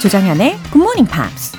조장현의 0.00 0.58
Morning 0.74 1.06
Pops. 1.12 1.58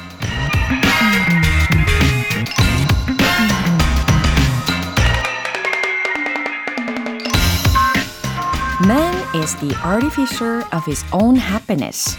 Man 8.83 9.13
is 9.35 9.55
the 9.58 9.76
artificer 9.85 10.63
of 10.73 10.83
his 10.87 11.05
own 11.13 11.37
happiness. 11.37 12.17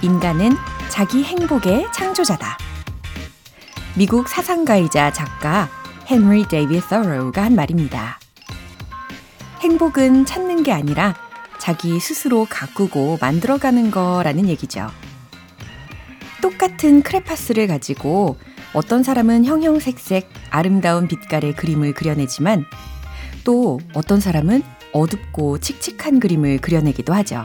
인간은 0.00 0.56
자기 0.88 1.22
행복의 1.22 1.86
창조자다. 1.92 2.56
미국 3.94 4.28
사상가이자 4.28 5.12
작가 5.12 5.68
헨리 6.10 6.48
데이비 6.48 6.80
서로우가 6.80 7.42
한 7.42 7.54
말입니다. 7.54 8.18
행복은 9.60 10.24
찾는 10.24 10.62
게 10.62 10.72
아니라 10.72 11.14
자기 11.58 12.00
스스로 12.00 12.46
가꾸고 12.48 13.18
만들어가는 13.20 13.90
거라는 13.90 14.48
얘기죠. 14.48 14.90
똑같은 16.46 17.02
크레파스를 17.02 17.66
가지고 17.66 18.36
어떤 18.72 19.02
사람은 19.02 19.44
형형색색 19.44 20.30
아름다운 20.50 21.08
빛깔의 21.08 21.56
그림을 21.56 21.92
그려내지만 21.92 22.64
또 23.42 23.80
어떤 23.94 24.20
사람은 24.20 24.62
어둡고 24.92 25.58
칙칙한 25.58 26.20
그림을 26.20 26.58
그려내기도 26.58 27.12
하죠. 27.14 27.42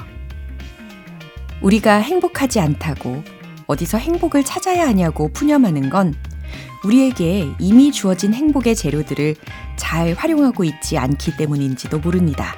우리가 1.63 1.95
행복하지 1.95 2.59
않다고 2.59 3.23
어디서 3.65 3.97
행복을 3.97 4.43
찾아야 4.43 4.85
하냐고 4.87 5.33
푸념하는 5.33 5.89
건 5.89 6.13
우리에게 6.83 7.49
이미 7.57 7.91
주어진 7.91 8.35
행복의 8.35 8.75
재료들을 8.75 9.35
잘 9.77 10.13
활용하고 10.13 10.63
있지 10.63 10.99
않기 10.99 11.37
때문인지도 11.37 11.97
모릅니다. 11.97 12.53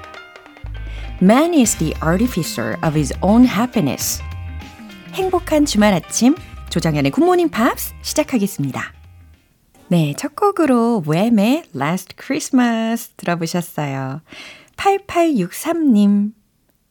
Man 1.21 1.53
is 1.53 1.77
the 1.77 1.93
artificer 2.03 2.75
of 2.85 2.97
his 2.97 3.13
own 3.21 3.47
happiness. 3.47 4.21
행복한 5.13 5.63
주말 5.65 5.93
아침 5.93 6.35
조정연의 6.71 7.11
굿모닝 7.11 7.49
팝스 7.49 7.93
시작하겠습니다. 8.01 8.93
네, 9.87 10.15
첫 10.17 10.35
곡으로 10.35 11.03
웸의 11.05 11.65
Last 11.75 12.15
Christmas 12.19 13.09
들어보셨어요. 13.15 14.21
8863님. 14.75 16.31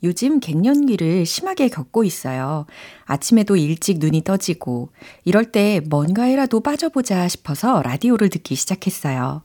요즘 0.05 0.39
갱년기를 0.39 1.27
심하게 1.27 1.69
겪고 1.69 2.05
있어요. 2.05 2.67
아침에도 3.07 3.57
일찍 3.57 3.99
눈이 3.99 4.23
떠지고, 4.23 4.91
이럴 5.25 5.51
때 5.51 5.81
뭔가에라도 5.89 6.61
빠져보자 6.61 7.27
싶어서 7.27 7.83
라디오를 7.83 8.29
듣기 8.29 8.55
시작했어요. 8.55 9.43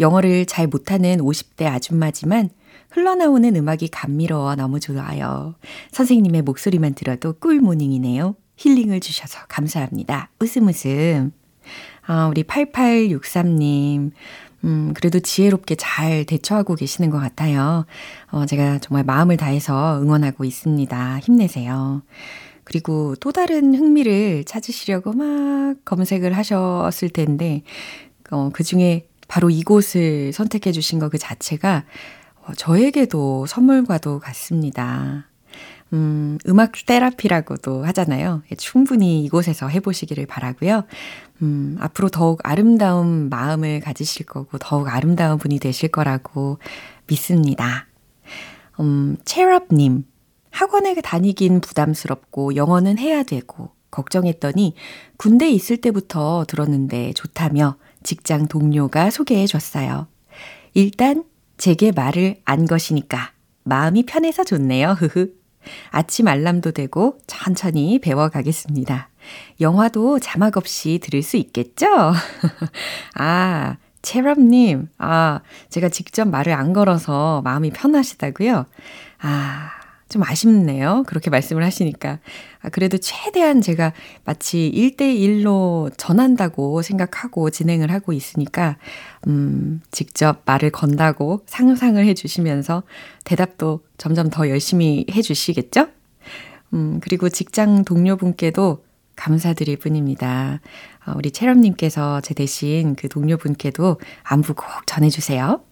영어를 0.00 0.46
잘 0.46 0.66
못하는 0.66 1.18
50대 1.18 1.66
아줌마지만 1.66 2.48
흘러나오는 2.96 3.54
음악이 3.54 3.88
감미로워 3.88 4.54
너무 4.54 4.80
좋아요. 4.80 5.54
선생님의 5.92 6.40
목소리만 6.40 6.94
들어도 6.94 7.34
꿀모닝이네요. 7.34 8.34
힐링을 8.56 9.00
주셔서 9.00 9.40
감사합니다. 9.48 10.30
웃음 10.40 10.66
웃음. 10.66 11.30
아, 12.06 12.28
우리 12.28 12.42
8863님. 12.42 14.12
음, 14.64 14.94
그래도 14.94 15.20
지혜롭게 15.20 15.74
잘 15.74 16.24
대처하고 16.24 16.74
계시는 16.74 17.10
것 17.10 17.18
같아요. 17.18 17.84
어, 18.30 18.46
제가 18.46 18.78
정말 18.78 19.04
마음을 19.04 19.36
다해서 19.36 20.00
응원하고 20.00 20.46
있습니다. 20.46 21.18
힘내세요. 21.18 22.00
그리고 22.64 23.14
또 23.20 23.30
다른 23.30 23.74
흥미를 23.74 24.44
찾으시려고 24.44 25.12
막 25.12 25.76
검색을 25.84 26.32
하셨을 26.32 27.10
텐데, 27.10 27.62
어, 28.30 28.48
그 28.54 28.64
중에 28.64 29.06
바로 29.28 29.50
이곳을 29.50 30.32
선택해 30.32 30.72
주신 30.72 30.98
것그 30.98 31.18
자체가 31.18 31.76
어, 31.78 31.84
저에게도 32.54 33.46
선물과도 33.46 34.20
같습니다. 34.20 35.26
음, 35.92 36.38
음악 36.48 36.72
테라피라고도 36.86 37.84
하잖아요. 37.86 38.42
예, 38.50 38.56
충분히 38.56 39.24
이곳에서 39.24 39.68
해보시기를 39.68 40.26
바라고요. 40.26 40.84
음, 41.42 41.76
앞으로 41.80 42.08
더욱 42.08 42.40
아름다운 42.42 43.28
마음을 43.28 43.80
가지실 43.80 44.26
거고 44.26 44.58
더욱 44.58 44.88
아름다운 44.88 45.38
분이 45.38 45.58
되실 45.58 45.90
거라고 45.90 46.58
믿습니다. 47.06 47.86
음, 48.80 49.16
체럽님, 49.24 50.04
학원에 50.50 50.94
다니긴 50.94 51.60
부담스럽고 51.60 52.56
영어는 52.56 52.98
해야 52.98 53.22
되고 53.22 53.70
걱정했더니 53.90 54.74
군대 55.16 55.48
있을 55.48 55.76
때부터 55.76 56.44
들었는데 56.48 57.12
좋다며 57.12 57.76
직장 58.02 58.48
동료가 58.48 59.10
소개해 59.10 59.46
줬어요. 59.46 60.06
일단 60.74 61.24
제게 61.56 61.92
말을 61.92 62.40
안 62.44 62.66
것이니까 62.66 63.32
마음이 63.64 64.04
편해서 64.06 64.44
좋네요. 64.44 64.92
흐흐. 64.92 65.32
아침 65.90 66.28
알람도 66.28 66.72
되고 66.72 67.18
천천히 67.26 67.98
배워가겠습니다. 67.98 69.08
영화도 69.60 70.20
자막 70.20 70.56
없이 70.56 71.00
들을 71.02 71.22
수 71.22 71.36
있겠죠? 71.36 71.86
아, 73.16 73.76
체럽님, 74.02 74.88
아, 74.98 75.40
제가 75.68 75.88
직접 75.88 76.28
말을 76.28 76.52
안 76.52 76.72
걸어서 76.72 77.42
마음이 77.42 77.70
편하시다고요? 77.70 78.66
아, 79.22 79.70
좀 80.08 80.22
아쉽네요. 80.22 81.04
그렇게 81.06 81.30
말씀을 81.30 81.64
하시니까. 81.64 82.20
아, 82.62 82.68
그래도 82.68 82.96
최대한 82.98 83.60
제가 83.60 83.92
마치 84.24 84.70
1대1로 84.74 85.90
전한다고 85.96 86.82
생각하고 86.82 87.50
진행을 87.50 87.90
하고 87.90 88.12
있으니까, 88.12 88.76
음, 89.26 89.80
직접 89.90 90.42
말을 90.44 90.70
건다고 90.70 91.42
상상을 91.46 92.04
해 92.04 92.14
주시면서 92.14 92.84
대답도 93.24 93.80
점점 93.98 94.30
더 94.30 94.48
열심히 94.48 95.06
해 95.10 95.22
주시겠죠? 95.22 95.88
음, 96.74 97.00
그리고 97.02 97.28
직장 97.28 97.84
동료분께도 97.84 98.84
감사드릴 99.16 99.78
뿐입니다. 99.78 100.60
어, 101.06 101.14
우리 101.16 101.30
체럼님께서 101.30 102.20
제 102.20 102.34
대신 102.34 102.94
그 102.94 103.08
동료분께도 103.08 103.98
안부 104.22 104.54
꼭 104.54 104.66
전해주세요. 104.86 105.65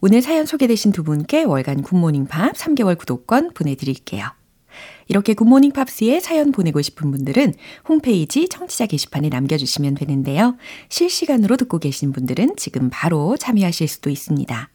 오늘 0.00 0.22
사연 0.22 0.46
소개되신 0.46 0.92
두 0.92 1.04
분께 1.04 1.44
월간 1.44 1.82
굿모닝 1.82 2.26
팝 2.26 2.54
3개월 2.54 2.96
구독권 2.96 3.52
보내드릴게요. 3.54 4.26
이렇게 5.08 5.34
굿모닝 5.34 5.72
팝스에 5.72 6.20
사연 6.20 6.52
보내고 6.52 6.80
싶은 6.80 7.10
분들은 7.10 7.54
홈페이지 7.88 8.48
청취자 8.48 8.86
게시판에 8.86 9.28
남겨주시면 9.28 9.94
되는데요. 9.94 10.56
실시간으로 10.88 11.56
듣고 11.56 11.78
계신 11.78 12.12
분들은 12.12 12.54
지금 12.56 12.90
바로 12.92 13.36
참여하실 13.36 13.88
수도 13.88 14.08
있습니다. 14.08 14.70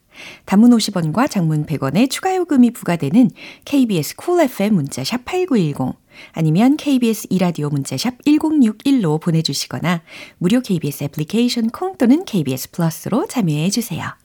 단문 0.45 0.71
50원과 0.71 1.29
장문 1.29 1.65
100원의 1.65 2.09
추가 2.09 2.35
요금이 2.35 2.71
부과되는 2.71 3.31
KBS 3.65 4.15
Cool 4.15 4.45
FM 4.45 4.73
문자 4.75 5.03
샵 5.03 5.25
8910 5.25 5.95
아니면 6.31 6.77
KBS 6.77 7.27
2라디오 7.29 7.69
문자 7.69 7.97
샵 7.97 8.17
1061로 8.25 9.19
보내주시거나 9.21 10.03
무료 10.37 10.61
KBS 10.61 11.05
애플리케이션 11.05 11.69
콩 11.69 11.97
또는 11.97 12.23
KBS 12.25 12.71
플러스로 12.71 13.27
참여해 13.27 13.69
주세요. 13.69 14.24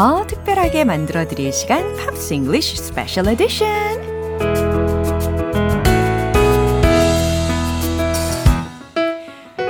더 0.00 0.26
특별하게 0.26 0.84
만들어 0.84 1.28
드릴 1.28 1.52
시간 1.52 1.94
팝스 1.94 2.32
잉글리쉬 2.32 2.74
스페셜 2.74 3.28
에디션. 3.28 3.68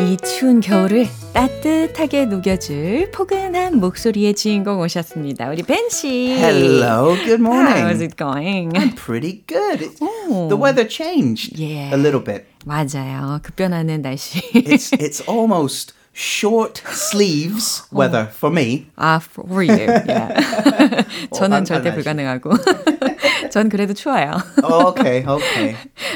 이 0.01 0.17
추운 0.19 0.61
겨울을 0.61 1.09
따뜻하게 1.35 2.27
녹여줄 2.27 3.11
포근한 3.11 3.81
목소리의 3.81 4.37
주인공 4.37 4.79
오셨습니다. 4.79 5.51
우리 5.51 5.65
벤 5.65 5.89
씨. 5.89 6.37
Hello, 6.39 7.17
good 7.17 7.43
morning. 7.43 7.89
How's 7.89 8.01
it 8.01 8.17
going? 8.17 8.71
I'm 8.77 8.95
pretty 8.95 9.43
good. 9.49 9.91
The 9.99 10.57
weather 10.57 10.87
changed 10.87 11.59
yeah. 11.59 11.93
a 11.93 11.99
little 11.99 12.23
bit. 12.23 12.45
맞아요. 12.65 13.41
급변하는 13.43 14.01
날씨. 14.01 14.39
it's 14.55 14.93
it's 14.93 15.21
almost 15.29 15.93
short 16.14 16.82
sleeves 16.88 17.84
weather 17.92 18.26
for 18.32 18.50
me. 18.50 18.88
아, 18.98 19.22
for 19.22 19.62
you. 19.62 19.76
Yeah. 19.76 21.04
저는 21.34 21.62
어, 21.62 21.66
절대 21.66 21.90
안 21.90 21.96
불가능하고. 21.96 22.52
전 23.52 23.70
그래도 23.70 23.94
추워요. 23.94 24.42
Oh, 24.64 24.88
okay, 24.88 25.26
okay. 25.26 25.76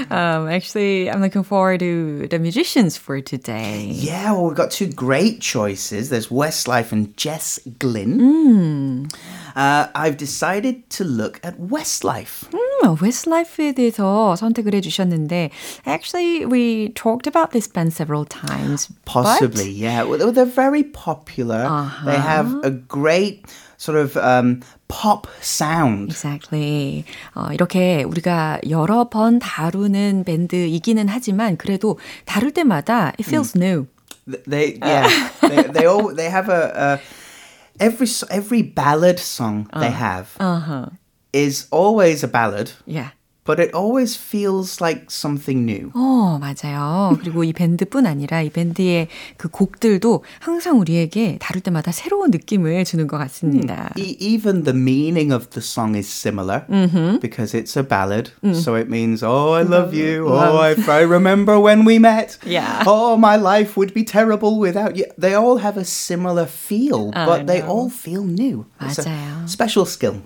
um, 0.10 0.48
actually, 0.48 1.10
I'm 1.10 1.22
looking 1.22 1.44
forward 1.44 1.80
to 1.82 2.28
the 2.30 2.40
musicians 2.40 2.98
for 2.98 3.22
today. 3.22 3.92
Yeah, 3.92 4.32
well, 4.32 4.46
we've 4.46 4.56
got 4.56 4.72
two 4.72 4.88
great 4.88 5.42
choices. 5.42 6.10
There's 6.10 6.28
Westlife 6.28 6.92
and 6.92 7.16
Jess 7.18 7.60
Glynn. 7.78 9.10
Uh, 9.56 9.88
I've 9.94 10.18
decided 10.18 10.90
to 10.92 11.04
look 11.04 11.40
at 11.44 11.60
Westlife. 11.60 12.48
음, 12.84 12.96
Westlife에 13.02 13.74
대해서 13.74 14.36
선택을 14.36 14.74
해주셨는데, 14.76 15.50
actually, 15.88 16.46
we 16.46 16.92
talked 16.94 17.28
about 17.28 17.52
this 17.52 17.68
band 17.72 17.94
several 17.94 18.26
times. 18.26 18.90
Possibly, 19.06 19.70
yeah. 19.72 20.04
Well, 20.04 20.32
they're 20.32 20.46
very 20.46 20.84
popular. 20.84 21.68
They 22.06 22.20
have 22.20 22.54
a 22.64 22.72
great 22.72 23.46
sort 23.78 23.98
of 23.98 24.18
um, 24.18 24.62
pop 24.90 25.28
sound. 25.42 26.10
Exactly. 26.12 27.06
어, 27.36 27.48
이렇게 27.54 28.04
우리가 28.04 28.60
여러 28.70 29.10
번 29.10 29.40
다루는 29.40 30.26
밴드이기는 30.26 31.08
하지만 31.08 31.56
그래도 31.58 31.98
다룰 32.26 32.52
때마다 32.52 33.14
it 33.20 33.24
feels 33.26 33.56
new. 33.56 33.88
Th- 34.30 34.44
They, 34.46 34.78
yeah, 34.84 35.08
they, 35.42 35.64
they 35.74 35.86
all 35.88 36.14
they 36.14 36.30
have 36.30 36.50
a, 36.50 36.70
a 36.76 37.84
every 37.84 38.06
s- 38.06 38.24
every 38.30 38.62
ballad 38.62 39.18
song 39.18 39.66
they 39.80 39.90
have 39.90 40.28
is 41.35 41.67
always 41.71 42.23
a 42.23 42.29
ballad, 42.29 42.71
Yeah 42.87 43.11
but 43.46 43.60
it 43.60 43.74
always 43.74 44.16
feels 44.16 44.80
like 44.80 45.10
something 45.10 45.66
new. 45.66 45.90
어, 45.96 46.38
맞아요. 46.40 47.18
그리고 47.20 47.44
이 47.44 47.52
밴드뿐 47.52 48.06
아니라 48.06 48.44
이 48.44 48.52
밴드의 48.52 49.08
그 49.38 49.50
곡들도 49.50 50.24
항상 50.40 50.80
우리에게 50.80 51.40
다룰 51.42 51.62
때마다 51.62 51.92
새로운 51.92 52.30
느낌을 52.30 52.86
주는 52.86 53.08
것 53.08 53.18
같습니다. 53.18 53.90
E- 53.98 54.16
even 54.20 54.66
the 54.66 54.78
meaning 54.78 55.34
of 55.34 55.50
the 55.50 55.64
song 55.64 55.98
is 55.98 56.08
similar 56.08 56.62
because 57.22 57.56
it's 57.58 57.76
a 57.76 57.82
ballad. 57.82 58.30
So 58.54 58.76
it 58.76 58.88
means, 58.88 59.24
oh, 59.24 59.54
I 59.54 59.64
love 59.64 59.96
you. 59.98 60.28
Oh, 60.30 60.62
if 60.70 60.88
I 60.88 61.02
remember 61.02 61.60
when 61.60 61.86
we 61.86 61.98
met. 61.98 62.38
Yeah. 62.46 62.84
Oh, 62.86 63.18
my 63.18 63.36
life 63.36 63.76
would 63.76 63.96
be 63.96 64.04
terrible 64.04 64.60
without 64.60 64.96
you. 64.96 65.06
They 65.18 65.34
all 65.34 65.58
have 65.58 65.76
a 65.76 65.86
similar 65.86 66.46
feel, 66.46 67.10
but 67.14 67.48
they 67.48 67.64
all 67.64 67.90
feel 67.90 68.24
new. 68.26 68.68
It's 68.80 69.00
a 69.00 69.10
맞아요. 69.10 69.48
special 69.50 69.88
skill. 69.88 70.22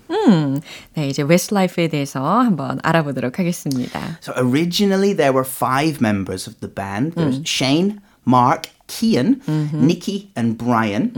네, 0.98 1.08
이제 1.08 1.24
웨스트라이프에 1.24 1.88
대해서 1.88 2.22
한번 2.40 2.80
알아보 2.84 3.07
도록 3.14 3.40
하겠습니다. 3.40 4.18
So 4.22 4.34
originally 4.38 5.14
there 5.16 5.34
were 5.34 5.46
five 5.46 6.00
members 6.02 6.48
of 6.48 6.60
the 6.60 6.68
band. 6.70 7.16
There's 7.16 7.42
Shane, 7.46 8.02
Mark, 8.26 8.70
Kian, 8.88 9.42
Nikki, 9.74 10.30
and 10.36 10.58
Brian. 10.58 11.12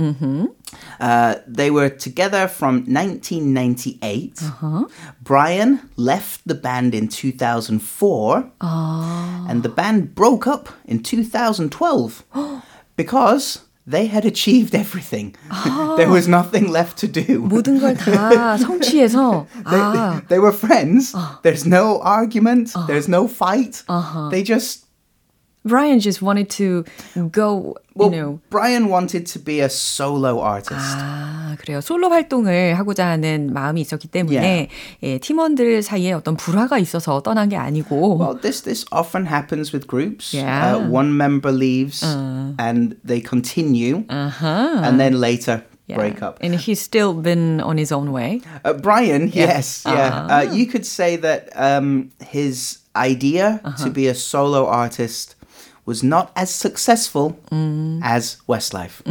Uh, 0.99 1.35
they 1.47 1.69
were 1.71 1.89
together 1.89 2.47
from 2.47 2.83
1998. 2.87 4.39
Brian 5.23 5.79
left 5.97 6.41
the 6.45 6.55
band 6.55 6.93
in 6.93 7.07
2004, 7.07 8.51
and 8.61 9.63
the 9.63 9.69
band 9.69 10.15
broke 10.15 10.47
up 10.47 10.69
in 10.85 11.01
2012 11.01 12.23
because 12.95 13.59
they 13.87 14.07
had 14.07 14.25
achieved 14.25 14.73
everything. 14.73 15.35
there 15.97 16.09
was 16.09 16.27
nothing 16.27 16.71
left 16.71 16.97
to 16.97 17.07
do. 17.07 17.39
모든 17.47 17.79
걸 17.79 17.95
다 17.95 18.57
성취해서 18.57 19.45
아, 19.63 20.21
They 20.27 20.39
were 20.39 20.51
friends. 20.51 21.13
There's 21.43 21.65
no 21.67 22.01
argument. 22.01 22.73
There's 22.87 23.07
no 23.07 23.27
fight. 23.27 23.83
They 24.31 24.41
just 24.43 24.85
Brian 25.67 25.99
just 25.99 26.21
wanted 26.21 26.47
to 26.51 26.85
go, 27.31 27.73
you 27.73 27.75
well, 27.95 28.09
know. 28.11 28.39
Brian 28.51 28.87
wanted 28.87 29.25
to 29.25 29.39
be 29.39 29.61
a 29.61 29.67
solo 29.69 30.39
artist. 30.39 30.77
아, 30.77 31.55
그래요. 31.59 31.81
솔로 31.81 32.09
활동을 32.11 32.75
하고자 32.77 33.07
하는 33.07 33.51
마음이 33.51 33.81
있었기 33.81 34.07
때문에 34.09 34.69
예, 35.01 35.17
팀원들 35.17 35.81
사이에 35.81 36.13
어떤 36.13 36.37
불화가 36.37 36.77
있어서 36.77 37.23
떠난 37.23 37.49
게 37.49 37.55
아니고 37.57 38.19
Well, 38.19 38.39
this 38.39 38.61
this 38.61 38.85
often 38.91 39.25
happens 39.25 39.73
with 39.73 39.87
groups. 39.87 40.35
Yeah. 40.35 40.75
Uh, 40.77 40.87
one 40.87 41.17
member 41.17 41.51
leaves 41.51 42.03
and 42.03 42.95
they 43.03 43.19
continue, 43.19 44.05
and 44.09 44.99
then 44.99 45.19
later 45.19 45.63
Yeah. 45.87 45.97
break 45.97 46.21
up. 46.23 46.37
And 46.41 46.53
he's 46.55 46.81
still 46.81 47.13
been 47.13 47.61
on 47.61 47.77
his 47.77 47.91
own 47.91 48.11
way. 48.11 48.41
Uh, 48.63 48.73
Brian, 48.73 49.29
yes, 49.33 49.83
yeah. 49.85 50.25
Uh, 50.29 50.41
you 50.51 50.65
could 50.65 50.85
say 50.85 51.15
that 51.17 51.49
um, 51.55 52.09
his 52.25 52.79
idea 52.95 53.61
to 53.83 53.89
be 53.91 54.07
a 54.07 54.15
solo 54.15 54.65
artist 54.65 55.35
was 55.89 56.03
not 56.03 56.31
as 56.35 56.49
successful 56.49 57.35
as 58.03 58.37
Westlife. 58.49 59.03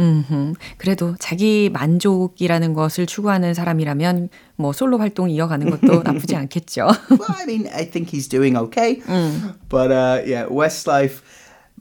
그래도 0.77 1.15
자기 1.19 1.69
만족이라는 1.71 2.73
것을 2.73 3.05
추구하는 3.05 3.53
사람이라면 3.53 4.29
뭐 4.57 4.73
솔로 4.73 4.97
활동 4.97 5.29
이어가는 5.29 5.69
것도 5.69 6.03
나쁘지 6.03 6.35
않겠죠. 6.35 6.87
well, 7.11 7.35
I 7.37 7.43
mean, 7.45 7.67
I 7.73 7.89
think 7.89 8.09
he's 8.09 8.27
doing 8.27 8.57
okay, 8.57 9.01
but 9.69 9.91
uh, 9.91 10.21
yeah, 10.25 10.45
Westlife 10.49 11.21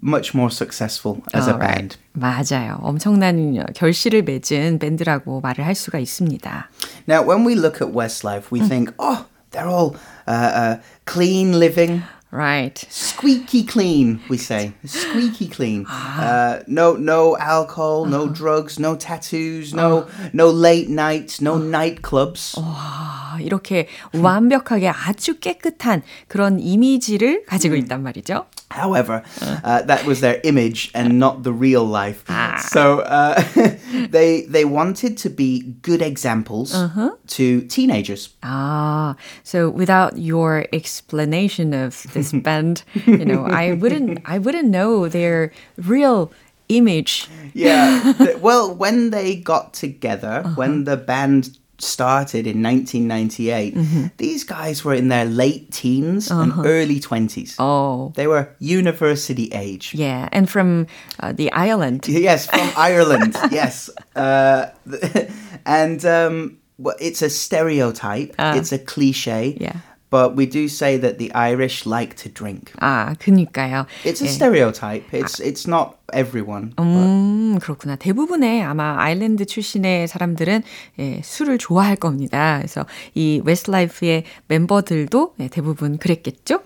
much 0.01 0.35
more 0.35 0.51
successful 0.51 1.23
as 1.33 1.49
a 1.49 1.53
Alright. 1.55 1.75
band. 1.75 1.97
맞아요. 2.13 2.79
엄청난 2.83 3.65
결실을 3.75 4.23
맺은 4.23 4.79
밴드라고 4.79 5.41
말을 5.41 5.65
할 5.65 5.75
수가 5.75 5.99
있습니다. 5.99 6.69
Now, 7.09 7.23
when 7.27 7.45
we 7.47 7.55
look 7.55 7.81
at 7.81 7.93
Westlife, 7.93 8.53
we 8.53 8.61
think, 8.61 8.93
oh, 8.99 9.25
they're 9.51 9.69
all 9.69 9.97
uh, 10.29 10.31
uh, 10.31 10.77
clean 11.07 11.59
living. 11.59 12.03
Right. 12.35 12.85
Squeaky 12.91 13.63
clean, 13.63 14.21
we 14.29 14.39
say. 14.39 14.73
Squeaky 14.85 15.47
clean. 15.47 15.87
Uh, 15.87 16.65
no, 16.67 16.95
no 16.95 17.37
alcohol, 17.39 18.07
no 18.07 18.27
drugs, 18.29 18.77
no 18.77 18.97
tattoos, 18.97 19.73
no, 19.73 20.09
no 20.33 20.51
late 20.51 20.89
nights, 20.89 21.41
no 21.41 21.59
nightclubs. 21.59 22.57
아, 22.59 23.39
이렇게 23.41 23.87
완벽하게 24.13 24.89
아주 24.89 25.39
깨끗한 25.39 26.03
그런 26.27 26.59
이미지를 26.59 27.45
가지고 27.47 27.77
있단 27.77 28.03
말이죠. 28.03 28.47
However, 28.71 29.23
uh, 29.63 29.83
that 29.83 30.05
was 30.05 30.21
their 30.21 30.41
image 30.43 30.91
and 30.97 31.17
not 31.21 31.45
the 31.45 31.53
real 31.53 31.87
life. 31.87 32.25
So 32.73 33.01
uh, 33.01 33.41
they 34.11 34.47
they 34.51 34.65
wanted 34.65 35.17
to 35.19 35.31
be 35.31 35.77
good 35.83 36.03
examples 36.03 36.75
to 36.75 37.61
teenagers. 37.69 38.31
Ah, 38.43 39.15
so 39.45 39.71
without 39.71 40.19
your 40.19 40.67
explanation 40.73 41.73
of 41.73 41.95
this 42.20 42.32
band, 42.44 42.84
you 43.06 43.26
know, 43.26 43.46
I 43.46 43.74
wouldn't, 43.74 44.20
I 44.26 44.38
wouldn't 44.40 44.70
know 44.70 45.08
their 45.10 45.52
real 45.78 46.32
image. 46.68 47.28
Yeah. 47.54 48.14
Well, 48.42 48.76
when 48.76 49.10
they 49.12 49.36
got 49.36 49.74
together, 49.74 50.44
when 50.56 50.84
the 50.86 50.96
band 50.98 51.58
started 51.82 52.46
in 52.48 52.62
1998, 52.64 54.18
these 54.18 54.44
guys 54.44 54.84
were 54.86 54.94
in 54.98 55.08
their 55.10 55.26
late 55.26 55.72
teens 55.72 56.30
and 56.32 56.52
early 56.66 57.00
20s. 57.00 57.56
Oh, 57.60 58.12
They 58.16 58.28
were 58.28 58.50
university 58.60 59.48
age. 59.54 59.94
yeah, 59.96 60.28
and 60.32 60.50
from 60.50 60.88
uh, 61.20 61.32
the 61.34 61.52
island. 61.52 62.08
Yes, 62.08 62.48
from 62.48 62.70
Ireland. 62.92 63.36
Yes. 63.52 63.90
Uh, 64.16 64.68
and 65.66 66.04
um, 66.06 66.58
well, 66.78 66.96
it's 67.00 67.22
a 67.22 67.30
stereotype, 67.30 68.36
it's 68.40 68.72
a 68.72 68.80
cliche. 68.80 69.58
Yeah. 69.60 69.78
But 70.11 70.37
we 70.37 70.47
do 70.47 70.69
say 70.69 70.97
that 71.01 71.19
the 71.19 71.33
Irish 71.35 71.87
like 71.87 72.15
to 72.23 72.29
drink. 72.29 72.71
아, 72.79 73.17
그니까요. 73.19 73.87
It's 74.05 74.23
a 74.23 74.27
예. 74.27 74.31
stereotype. 74.31 75.05
It's 75.11 75.41
it's 75.41 75.67
not 75.67 75.97
everyone. 76.13 76.71
but- 76.77 76.85
음, 76.85 77.59
그렇구나. 77.61 77.97
대부분의 77.97 78.63
아마 78.63 78.95
아일랜드 79.01 79.45
출신의 79.45 80.07
사람들은 80.07 80.63
예, 81.01 81.21
술을 81.25 81.59
좋아할 81.59 81.97
겁니다. 81.97 82.59
그래서 82.59 82.87
이 83.17 83.41
웨스트라이프의 83.45 84.23
멤버들도 84.47 85.35
예, 85.41 85.49
대부분 85.49 85.99
그랬겠죠? 85.99 86.63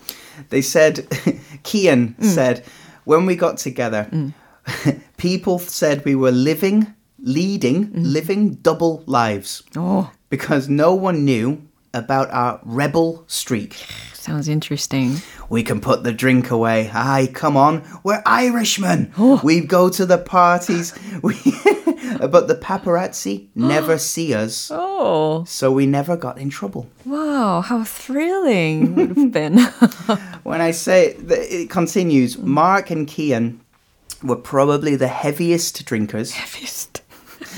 They 0.50 0.60
said, 0.60 1.08
Kian 1.62 2.16
said, 2.20 2.62
when 3.06 3.26
we 3.26 3.34
got 3.34 3.56
together, 3.56 4.10
people 5.16 5.58
said 5.58 6.02
we 6.04 6.14
were 6.14 6.32
living, 6.32 6.86
leading, 7.18 7.90
living 7.94 8.58
double 8.62 9.02
lives 9.06 9.62
오, 9.76 10.08
because 10.28 10.68
no 10.68 10.92
one 10.92 11.24
knew 11.24 11.58
about 11.93 12.29
our 12.31 12.59
rebel 12.63 13.23
streak. 13.27 13.73
sounds 14.13 14.47
interesting. 14.47 15.17
We 15.49 15.63
can 15.63 15.79
put 15.81 16.03
the 16.03 16.11
drink 16.13 16.49
away. 16.51 16.89
Aye, 16.93 17.29
come 17.33 17.55
on. 17.57 17.83
We're 18.03 18.23
Irishmen. 18.25 19.11
Oh. 19.17 19.39
We 19.43 19.59
go 19.61 19.89
to 19.89 20.05
the 20.05 20.17
parties. 20.17 20.93
We 21.21 21.35
but 22.29 22.47
the 22.47 22.55
paparazzi 22.55 23.47
never 23.55 23.97
see 23.97 24.33
us. 24.33 24.69
Oh, 24.73 25.43
So 25.45 25.71
we 25.71 25.85
never 25.85 26.15
got 26.17 26.37
in 26.37 26.49
trouble. 26.49 26.87
wow, 27.05 27.61
how 27.61 27.83
thrilling 27.83 28.95
would 28.95 29.17
have 29.17 29.31
been. 29.31 29.57
When 30.43 30.61
I 30.61 30.71
say 30.71 31.13
that 31.13 31.39
it 31.53 31.69
continues, 31.69 32.37
Mark 32.37 32.91
and 32.91 33.07
Kian 33.07 33.59
were 34.21 34.35
probably 34.35 34.95
the 34.97 35.07
heaviest 35.07 35.85
drinkers. 35.85 36.31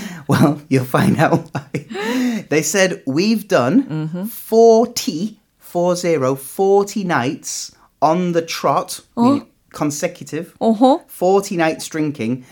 Well, 0.28 0.60
you'll 0.70 0.86
find 0.86 1.18
out 1.18 1.50
why. 1.52 2.46
They 2.50 2.64
said 2.64 3.04
we've 3.06 3.48
done 3.48 3.84
mm-hmm. 3.84 4.26
40, 4.26 5.40
40, 5.60 6.36
40 6.36 7.04
nights 7.04 7.76
on 8.02 8.32
the 8.32 8.42
trot, 8.42 9.02
meaning 9.16 9.44
oh. 9.44 9.48
consecutive, 9.72 10.56
어허. 10.60 11.08
40 11.08 11.58
nights 11.58 11.88
drinking. 11.88 12.46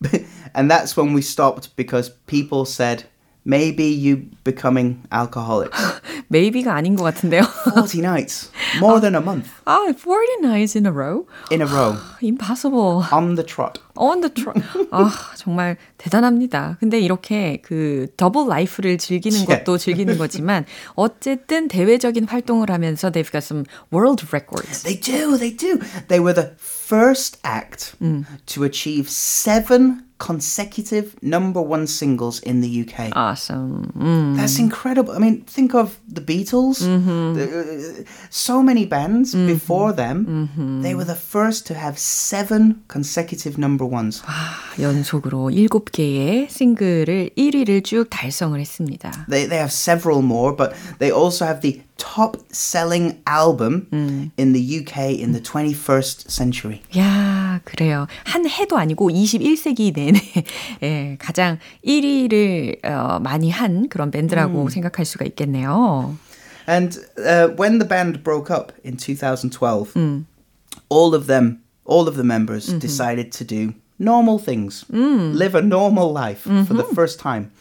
and 0.54 0.70
that's 0.70 0.96
when 0.96 1.12
we 1.12 1.22
stopped 1.22 1.74
because 1.76 2.10
people 2.26 2.64
said, 2.64 3.04
maybe 3.45 3.85
you 3.85 4.29
becoming 4.43 5.01
alcoholics. 5.11 5.75
maybe가 6.29 6.73
아닌 6.75 6.95
것 6.95 7.03
같은데요. 7.03 7.41
40 7.73 7.99
nights. 8.01 8.51
More 8.79 9.01
than 9.01 9.15
a 9.15 9.21
month. 9.21 9.49
아, 9.65 9.91
40 9.97 10.39
nights 10.45 10.77
in 10.77 10.85
a 10.85 10.91
row? 10.91 11.25
In 11.51 11.61
a 11.61 11.65
row. 11.65 11.97
Impossible. 12.21 13.03
On 13.11 13.35
the 13.35 13.43
trot. 13.43 13.79
On 13.97 14.21
the 14.21 14.29
trot. 14.33 14.61
아, 14.91 15.11
정말 15.35 15.75
대단합니다. 15.97 16.77
근데 16.79 16.99
이렇게 16.99 17.61
그 17.63 18.07
더블 18.15 18.47
라이프를 18.47 18.97
즐기는 18.97 19.39
Yeah. 19.41 19.63
것도 19.65 19.77
즐기는 19.77 20.17
거지만 20.17 20.65
어쨌든 20.95 21.67
대외적인 21.67 22.25
활동을 22.25 22.69
하면서 22.69 23.09
they've 23.11 23.31
got 23.31 23.43
some 23.43 23.65
world 23.91 24.25
records. 24.31 24.83
They 24.83 24.99
do, 24.99 25.35
they 25.37 25.51
do. 25.55 25.79
They 26.07 26.21
were 26.23 26.33
the 26.33 26.53
first 26.57 27.39
act 27.43 27.95
to 27.99 28.63
achieve 28.63 29.09
seven 29.09 30.03
consecutive 30.19 31.15
number 31.23 31.59
one 31.61 31.87
singles 31.87 32.39
in 32.41 32.61
the 32.61 32.69
UK. 32.85 33.09
Awesome. 33.15 33.89
음. 33.97 34.35
That's 34.37 34.59
incredible. 34.59 35.13
I 35.15 35.19
mean, 35.19 35.43
think 35.47 35.73
of 35.73 35.97
the 36.07 36.21
Beatles. 36.21 36.79
The- 36.79 37.41
uh, 37.41 38.03
so 38.29 38.61
many 38.61 38.85
bands 38.85 39.33
before 39.33 39.93
them. 39.93 40.47
They 40.83 40.93
were 40.93 41.05
the 41.05 41.15
first 41.17 41.65
to 41.67 41.73
have 41.73 41.97
seven 41.97 42.83
consecutive 42.87 43.57
number 43.57 43.83
ones. 43.85 44.21
연속으로 44.79 45.49
7개의 45.51 46.49
싱글을 46.49 47.31
1위를 47.35 47.83
쭉 47.83 48.05
달성을 48.09 48.59
했습니다. 48.59 49.11
They, 49.27 49.47
they 49.49 49.57
have 49.57 49.71
several 49.73 50.21
more, 50.21 50.55
but 50.55 50.73
they 50.99 51.11
also 51.11 51.45
have 51.45 51.61
the 51.61 51.81
top 51.97 52.37
selling 52.51 53.21
album 53.25 53.87
in 54.37 54.53
the 54.53 54.79
UK 54.79 55.19
in 55.19 55.31
the 55.33 55.39
21st 55.39 56.29
century. 56.29 56.81
야, 56.97 57.59
그래요. 57.63 58.07
한 58.25 58.47
해도 58.47 58.77
아니고 58.77 59.09
21세기 59.09 59.93
내내 59.93 60.19
예, 60.83 61.15
가장 61.19 61.59
1위를 61.85 62.83
어, 62.85 63.19
많이 63.19 63.49
한 63.49 63.87
그런 63.89 64.11
밴드라고 64.11 64.69
생각할 64.69 65.05
수가 65.05 65.25
있겠네요. 65.25 66.15
And 66.67 66.97
uh, 67.17 67.49
when 67.57 67.79
the 67.79 67.87
band 67.87 68.23
broke 68.23 68.49
up 68.51 68.71
in 68.83 68.95
2012, 68.97 69.93
all 70.89 71.15
of 71.15 71.27
them, 71.27 71.61
all 71.85 72.07
of 72.07 72.15
the 72.15 72.23
members 72.23 72.67
decided 72.79 73.31
to 73.33 73.43
do 73.43 73.73
normal 73.99 74.39
things, 74.39 74.85
live 74.89 75.55
a 75.55 75.61
normal 75.61 76.11
life 76.11 76.41
for 76.41 76.73
the 76.73 76.83
first 76.95 77.19
time. 77.19 77.51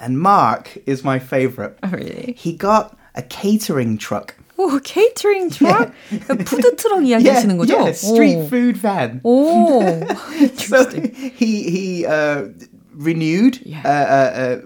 And 0.00 0.18
Mark 0.18 0.78
is 0.86 1.04
my 1.04 1.18
favorite. 1.18 1.78
Oh, 1.82 1.90
really? 1.90 2.34
He 2.36 2.52
got 2.52 2.96
a 3.14 3.22
catering 3.22 3.98
truck. 3.98 4.34
오, 4.60 4.78
케이터링 4.84 5.48
트럭? 5.48 5.90
푸드 6.44 6.76
트럭 6.76 7.06
이야기하시는 7.06 7.56
거죠? 7.56 7.76
yeah, 7.78 7.90
street 7.96 8.36
오. 8.36 8.46
food 8.46 8.76
van. 8.78 9.20
오. 9.24 9.80
so 10.58 10.84
he 11.34 11.62
he 11.70 12.04
uh, 12.06 12.48
renewed, 12.94 13.60
Yeah. 13.64 13.82
uh, 13.84 13.88
uh, 13.88 14.30
uh, 14.34 14.56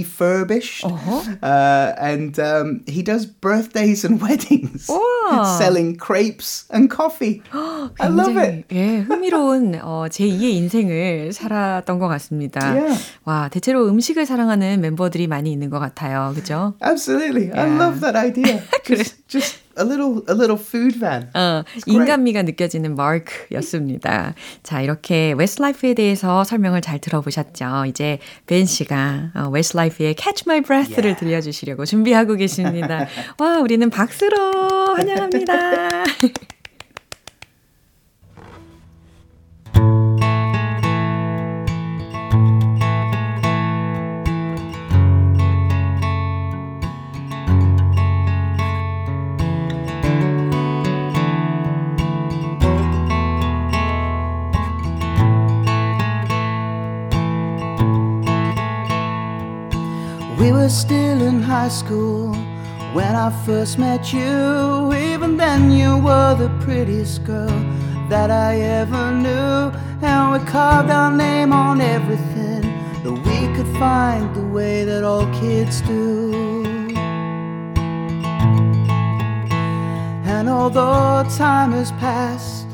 refurbished, 0.00 0.84
Uh-huh. 0.84 1.22
uh, 1.42 1.94
and 1.98 2.38
um, 2.38 2.82
he 2.86 3.02
does 3.02 3.26
birthdays 3.26 4.04
and 4.04 4.20
weddings, 4.20 4.86
Wow. 4.88 5.56
selling 5.58 5.96
crepes 5.96 6.66
and 6.70 6.90
coffee. 6.90 7.42
I 7.52 8.08
love 8.08 8.36
it. 8.36 8.64
굉장히, 8.68 8.72
예, 8.72 8.98
흥미로운 9.00 9.80
어, 9.82 10.06
제2의 10.10 10.52
인생을 10.60 11.32
살았던 11.32 11.98
것 11.98 12.08
같습니다. 12.08 12.60
Yeah. 12.74 13.00
와, 13.24 13.48
대체로 13.48 13.88
음식을 13.88 14.26
사랑하는 14.26 14.80
멤버들이 14.80 15.26
많이 15.26 15.50
있는 15.52 15.70
것 15.70 15.78
같아요. 15.78 16.32
그죠? 16.34 16.74
Absolutely, 16.82 17.50
I 17.52 17.66
Yeah. 17.66 17.78
love 17.82 18.00
that 18.00 18.16
idea. 18.16 18.62
just, 18.84 19.26
just 19.26 19.56
a 19.77 19.83
little 19.83 20.21
a 20.29 20.33
little 20.33 20.57
food 20.59 20.99
van. 20.99 21.29
어, 21.33 21.63
인간미가 21.85 22.43
느껴지는 22.43 22.95
마크였습니다. 22.95 24.33
자, 24.63 24.81
이렇게 24.81 25.33
웨스트라이프에 25.33 25.93
대해서 25.93 26.43
설명을 26.43 26.81
잘 26.81 26.99
들어보셨죠? 26.99 27.85
이제 27.87 28.19
벤 28.47 28.65
씨가 28.65 29.31
어, 29.35 29.49
웨스트라이프의 29.49 30.15
Catch 30.17 30.43
My 30.47 30.61
Breath를 30.61 31.05
Yeah. 31.05 31.19
들려주시려고 31.19 31.85
준비하고 31.85 32.35
계십니다. 32.35 33.07
와, 33.39 33.59
우리는 33.59 33.89
박수로 33.89 34.95
환영합니다. 34.95 36.03
Were 60.65 60.69
still 60.69 61.21
in 61.21 61.43
high 61.43 61.69
school 61.69 62.33
when 62.95 63.15
I 63.15 63.29
first 63.45 63.77
met 63.77 64.11
you. 64.11 64.91
Even 64.95 65.37
then, 65.37 65.69
you 65.69 65.99
were 65.99 66.33
the 66.33 66.49
prettiest 66.65 67.23
girl 67.23 67.59
that 68.09 68.31
I 68.31 68.61
ever 68.61 69.11
knew. 69.11 69.71
And 70.01 70.31
we 70.31 70.39
carved 70.49 70.89
our 70.89 71.15
name 71.15 71.53
on 71.53 71.81
everything 71.81 72.63
that 73.03 73.13
we 73.13 73.55
could 73.55 73.71
find 73.77 74.35
the 74.35 74.41
way 74.41 74.83
that 74.85 75.03
all 75.03 75.27
kids 75.39 75.81
do. 75.81 76.33
And 80.25 80.49
although 80.49 81.29
time 81.37 81.73
has 81.73 81.91
passed, 81.91 82.65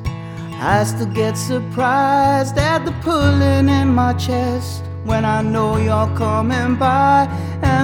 I 0.61 0.85
still 0.85 1.07
get 1.07 1.35
surprised 1.35 2.57
at 2.57 2.85
the 2.85 2.93
pulling 3.03 3.67
in 3.67 3.89
my 3.93 4.13
chest 4.13 4.81
when 5.03 5.25
I 5.25 5.41
know 5.41 5.77
you're 5.77 6.15
coming 6.15 6.75
by. 6.75 7.27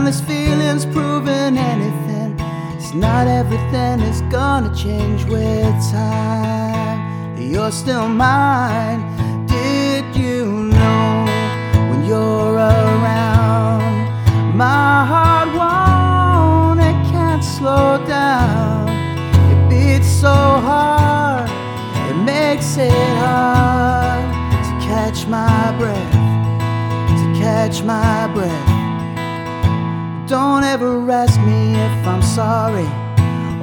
This 0.07 0.21
feeling's 0.21 0.85
proving 0.85 1.57
anything. 1.57 2.39
It's 2.77 2.93
not 2.93 3.27
everything 3.27 3.99
is 3.99 4.21
gonna 4.31 4.73
change 4.73 5.25
with 5.25 5.73
time. 5.91 7.37
You're 7.37 7.73
still 7.73 8.07
mine. 8.07 9.01
Did 9.47 10.05
you 10.15 10.45
know 10.71 11.25
when 11.89 12.05
you're 12.05 12.53
around? 12.53 14.07
My 14.55 15.05
heart 15.11 15.49
won't, 15.59 16.79
it 16.79 17.11
can't 17.11 17.43
slow 17.43 18.01
down. 18.07 18.87
It 19.51 19.69
beats 19.69 20.07
so 20.07 20.33
hard, 20.67 21.49
it 22.09 22.15
makes 22.23 22.77
it 22.77 23.17
hard 23.25 24.23
to 24.67 24.87
catch 24.87 25.27
my 25.27 25.75
breath, 25.77 26.13
to 27.19 27.41
catch 27.41 27.83
my 27.83 28.31
breath. 28.33 28.66
Don't 30.27 30.65
ever 30.65 31.10
ask 31.10 31.39
me 31.39 31.74
if 31.74 32.05
I'm 32.05 32.22
sorry 32.22 32.84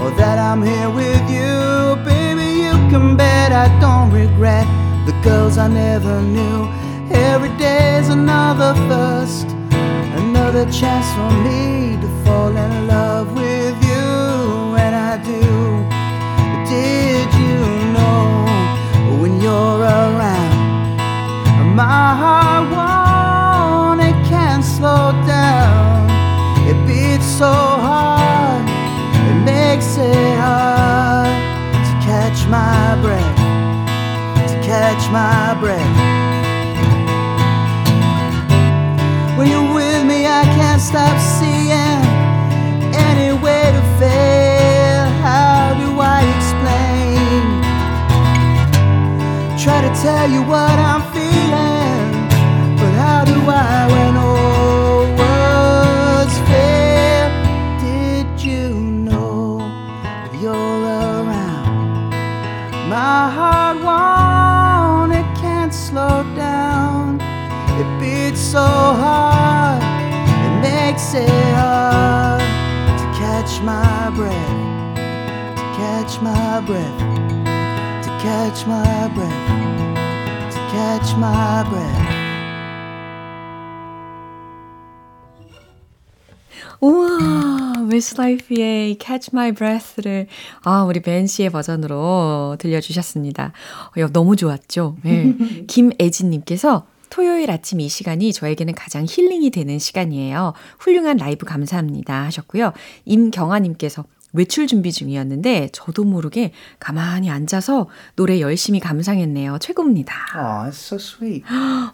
or 0.00 0.10
that 0.16 0.38
I'm 0.38 0.62
here 0.62 0.88
with 0.88 1.20
you. 1.28 2.02
Baby, 2.06 2.62
you 2.64 2.72
can 2.88 3.18
bet 3.18 3.52
I 3.52 3.68
don't 3.80 4.10
regret 4.10 4.66
the 5.04 5.12
girls 5.22 5.58
I 5.58 5.68
never 5.68 6.22
knew. 6.22 6.66
Every 7.12 7.50
day's 7.58 8.08
another 8.08 8.72
first, 8.88 9.46
another 10.24 10.64
chance 10.72 11.06
for 11.12 11.30
me 11.44 12.00
to 12.00 12.08
fall 12.24 12.56
in 12.56 12.86
love 12.86 13.34
with 13.34 13.76
you. 13.84 14.74
And 14.84 14.94
I 14.96 15.18
do. 15.22 15.44
Did 16.64 17.28
you 17.44 17.60
know 17.92 19.20
when 19.20 19.38
you're 19.38 19.80
around? 19.82 20.96
My 21.76 22.14
heart 22.22 22.64
won't, 22.72 24.00
it 24.00 24.16
can't 24.30 24.64
slow 24.64 25.12
down. 25.12 25.23
So 27.38 27.50
hard, 27.50 28.62
it 29.28 29.38
makes 29.44 29.96
it 29.96 30.36
hard 30.38 31.26
to 31.86 31.92
catch 32.06 32.46
my 32.46 32.96
breath, 33.02 33.36
to 34.50 34.54
catch 34.62 35.10
my 35.10 35.56
breath. 35.58 35.96
When 39.36 39.48
you're 39.50 39.74
with 39.74 40.06
me, 40.06 40.28
I 40.28 40.44
can't 40.54 40.80
stop 40.80 41.18
seeing 41.18 42.00
any 43.10 43.32
way 43.42 43.64
to 43.76 43.82
fail. 43.98 45.02
How 45.26 45.74
do 45.74 45.88
I 45.98 46.22
explain? 46.36 47.42
Try 49.58 49.80
to 49.82 49.92
tell 50.00 50.30
you 50.30 50.42
what 50.44 50.78
I'm 50.78 51.02
feeling, 51.12 52.28
but 52.78 52.92
how 52.94 53.24
do 53.24 53.40
I 53.50 54.13
My 63.14 63.30
heart 63.30 63.76
won't, 63.86 65.12
it 65.12 65.28
can't 65.40 65.72
slow 65.72 66.24
down. 66.34 67.20
It 67.80 67.88
beats 68.00 68.40
so 68.40 68.66
hard, 69.04 69.80
it 70.46 70.54
makes 70.68 71.14
it 71.14 71.28
hard 71.54 72.40
to 73.00 73.06
catch 73.20 73.52
my 73.62 74.10
breath, 74.16 74.56
to 75.58 75.64
catch 75.78 76.20
my 76.22 76.60
breath, 76.66 76.98
to 78.04 78.10
catch 78.26 78.66
my 78.66 79.06
breath, 79.14 79.46
to 80.54 80.60
catch 80.74 81.16
my 81.16 81.62
breath. 81.70 82.14
Westlife의 87.90 88.98
Catch 89.00 89.30
My 89.32 89.52
Breath를 89.52 90.26
아, 90.62 90.84
우리 90.84 91.00
벤 91.00 91.26
씨의 91.26 91.50
버전으로 91.50 92.56
들려주셨습니다. 92.58 93.52
어, 93.96 94.06
너무 94.12 94.36
좋았죠? 94.36 94.96
네. 95.02 95.34
김애진님께서 95.66 96.86
토요일 97.14 97.50
아침 97.52 97.78
이 97.78 97.88
시간이 97.88 98.32
저에게는 98.32 98.74
가장 98.74 99.06
힐링이 99.08 99.50
되는 99.50 99.78
시간이에요. 99.78 100.52
훌륭한 100.80 101.16
라이브 101.16 101.46
감사합니다 101.46 102.24
하셨고요. 102.24 102.72
임경아님께서 103.04 104.04
외출 104.34 104.66
준비 104.66 104.92
중이었는데 104.92 105.70
저도 105.72 106.04
모르게 106.04 106.52
가만히 106.80 107.30
앉아서 107.30 107.88
노래 108.16 108.40
열심히 108.40 108.80
감상했네요. 108.80 109.58
최고입니다. 109.60 110.12
Oh, 110.34 110.68
that's 110.68 110.74
so 110.74 110.96
sweet. 110.98 111.44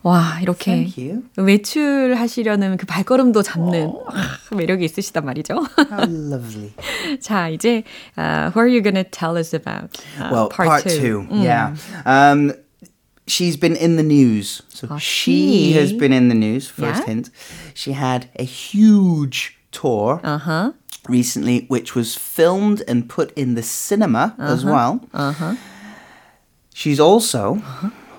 와, 0.03 0.39
이렇게 0.43 0.73
Thank 0.73 1.05
you. 1.11 1.23
외출하시려는 1.37 2.77
그 2.79 2.87
발걸음도 2.87 3.43
잡는 3.43 3.93
아, 4.09 4.57
매력이 4.57 4.85
있으시단 4.85 5.25
말이죠. 5.25 5.55
How 5.79 6.03
lovely. 6.09 6.73
자, 7.21 7.49
이제 7.49 7.85
uh, 8.19 8.51
what 8.57 8.61
are 8.61 8.69
you 8.69 8.81
to 8.95 9.05
tell 9.05 9.37
us 9.37 9.55
about 9.55 10.01
uh, 10.19 10.31
Well, 10.33 10.49
part, 10.49 10.69
part 10.69 10.89
two? 10.89 11.27
two. 11.29 11.37
Yeah. 11.37 11.77
Um, 12.07 12.53
she's 13.29 13.57
been 13.59 13.77
in 13.77 13.97
the 13.97 14.03
news. 14.03 14.63
So 14.71 14.89
Oh, 14.91 14.97
she 14.99 15.71
she. 15.71 15.73
has 15.79 15.93
been 15.93 16.13
in 16.13 16.29
the 16.29 16.35
news. 16.35 16.69
First 16.69 17.03
Yeah. 17.05 17.07
hint. 17.07 17.31
She 17.75 17.93
had 17.93 18.29
a 18.39 18.45
huge 18.45 19.59
tour 19.71 20.21
Uh-huh. 20.25 20.73
Recently, 21.09 21.67
which 21.69 21.95
was 21.95 22.15
filmed 22.15 22.83
and 22.89 23.09
put 23.09 23.33
in 23.37 23.55
the 23.55 23.63
cinema 23.63 24.35
as 24.39 24.65
well. 24.65 25.01
Uh-huh. 25.15 25.55
She's 26.75 27.01
also 27.01 27.63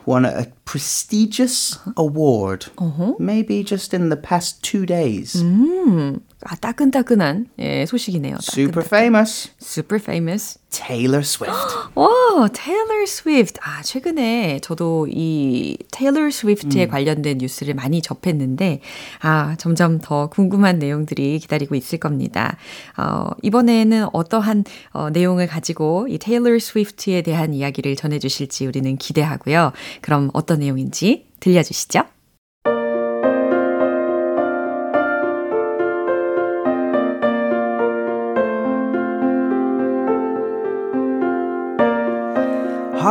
won 0.05 0.25
a 0.25 0.47
prestigious 0.65 1.77
award, 1.95 2.65
Uh-huh. 2.77 3.13
maybe 3.19 3.63
just 3.63 3.93
in 3.93 4.09
the 4.09 4.17
past 4.17 4.61
two 4.63 4.85
days. 4.85 5.35
음, 5.35 6.21
아, 6.43 6.55
따끈따끈한 6.55 7.47
예, 7.59 7.85
소식이네요. 7.85 8.37
Super 8.41 8.83
따끈따끈. 8.83 8.97
famous. 8.97 9.51
Super 9.61 10.01
famous. 10.01 10.59
Taylor 10.71 11.19
Swift. 11.19 11.75
와, 11.95 12.47
테일러 12.53 13.05
스위프트. 13.05 13.59
아, 13.61 13.81
최근에 13.83 14.59
저도 14.61 15.07
이 15.11 15.77
테일러 15.91 16.31
스위프트에 16.31 16.87
관련된 16.87 17.39
뉴스를 17.39 17.73
많이 17.73 18.01
접했는데, 18.01 18.79
아, 19.21 19.55
점점 19.57 19.99
더 19.99 20.27
궁금한 20.29 20.79
내용들이 20.79 21.39
기다리고 21.39 21.75
있을 21.75 21.99
겁니다. 21.99 22.57
어, 22.97 23.27
이번에는 23.41 24.07
어떠한 24.13 24.63
어, 24.93 25.09
내용을 25.09 25.47
가지고 25.47 26.07
이 26.09 26.17
테일러 26.17 26.57
스위프트에 26.57 27.21
대한 27.21 27.53
이야기를 27.53 27.95
전해 27.97 28.17
주실지 28.19 28.65
우리는 28.65 28.95
기대하고요. 28.97 29.73
그럼 30.01 30.29
어떤 30.33 30.59
내용인지 30.59 31.27
들려 31.41 31.63
주시죠. 31.63 32.03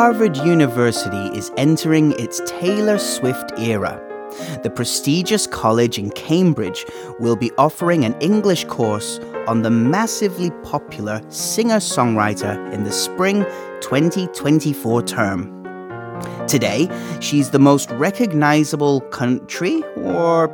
Harvard 0.00 0.38
University 0.38 1.26
is 1.37 1.52
entering 1.59 2.12
its 2.19 2.40
Taylor 2.47 2.97
Swift 2.97 3.52
era. 3.59 4.00
The 4.62 4.71
prestigious 4.71 5.47
college 5.47 5.99
in 5.99 6.09
Cambridge 6.12 6.87
will 7.19 7.37
be 7.37 7.50
offering 7.59 8.07
an 8.07 8.19
English 8.19 8.64
course 8.64 9.21
on 9.47 9.61
the 9.61 9.69
massively 9.69 10.52
popular 10.62 11.21
singer 11.28 11.80
songwriter 11.80 12.73
in 12.73 12.85
the 12.85 12.90
spring 12.90 13.45
2024 13.83 15.02
term. 15.02 16.19
Today, 16.49 16.88
she's 17.21 17.50
the 17.50 17.59
most 17.59 17.90
recognizable 17.90 19.02
country 19.12 19.83
or 19.99 20.49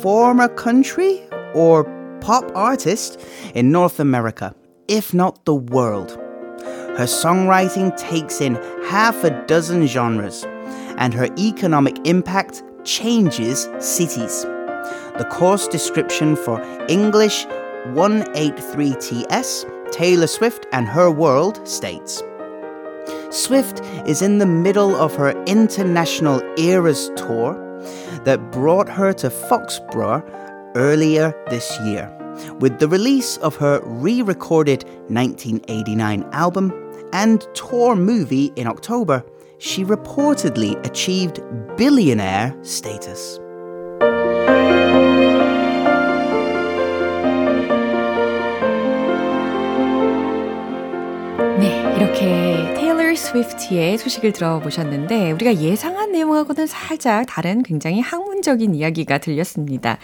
former 0.00 0.46
country 0.46 1.28
or 1.54 1.82
pop 2.20 2.48
artist 2.54 3.20
in 3.52 3.72
North 3.72 3.98
America, 3.98 4.54
if 4.86 5.12
not 5.12 5.44
the 5.44 5.56
world. 5.56 6.21
Her 6.96 7.06
songwriting 7.06 7.96
takes 7.96 8.40
in 8.40 8.56
half 8.84 9.24
a 9.24 9.30
dozen 9.46 9.86
genres, 9.86 10.44
and 10.98 11.14
her 11.14 11.28
economic 11.38 12.06
impact 12.06 12.62
changes 12.84 13.68
cities. 13.78 14.42
The 15.16 15.26
course 15.30 15.68
description 15.68 16.36
for 16.36 16.60
English 16.88 17.46
183TS, 17.94 19.90
Taylor 19.90 20.26
Swift 20.26 20.66
and 20.72 20.86
Her 20.86 21.10
World 21.10 21.66
states 21.66 22.22
Swift 23.30 23.80
is 24.06 24.20
in 24.20 24.36
the 24.36 24.46
middle 24.46 24.94
of 24.94 25.14
her 25.16 25.30
international 25.44 26.42
eras 26.58 27.10
tour 27.16 27.54
that 28.24 28.52
brought 28.52 28.88
her 28.88 29.14
to 29.14 29.30
Foxborough 29.30 30.22
earlier 30.76 31.34
this 31.48 31.78
year. 31.80 32.14
With 32.60 32.78
the 32.78 32.88
release 32.88 33.38
of 33.38 33.56
her 33.56 33.80
re 33.84 34.20
recorded 34.20 34.84
1989 35.08 36.28
album 36.32 36.81
and 37.12 37.46
tour 37.54 37.94
movie 37.94 38.52
in 38.56 38.66
October, 38.66 39.24
she 39.58 39.84
reportedly 39.84 40.76
achieved 40.84 41.40
billionaire 41.76 42.54
status. 42.62 43.38
네, 51.58 51.94
이렇게 51.96 52.74
테일러 52.74 52.92
스위프트의 53.14 53.98
소식을 53.98 54.32
들어보셨는데 54.32 55.32
우리가 55.32 55.56
예상한 55.56 56.12
내용하고는 56.12 56.66
살짝 56.66 57.26
다른 57.28 57.62
굉장히 57.62 58.00
학문적인 58.00 58.74
이야기가 58.74 59.18
들렸습니다. 59.18 59.98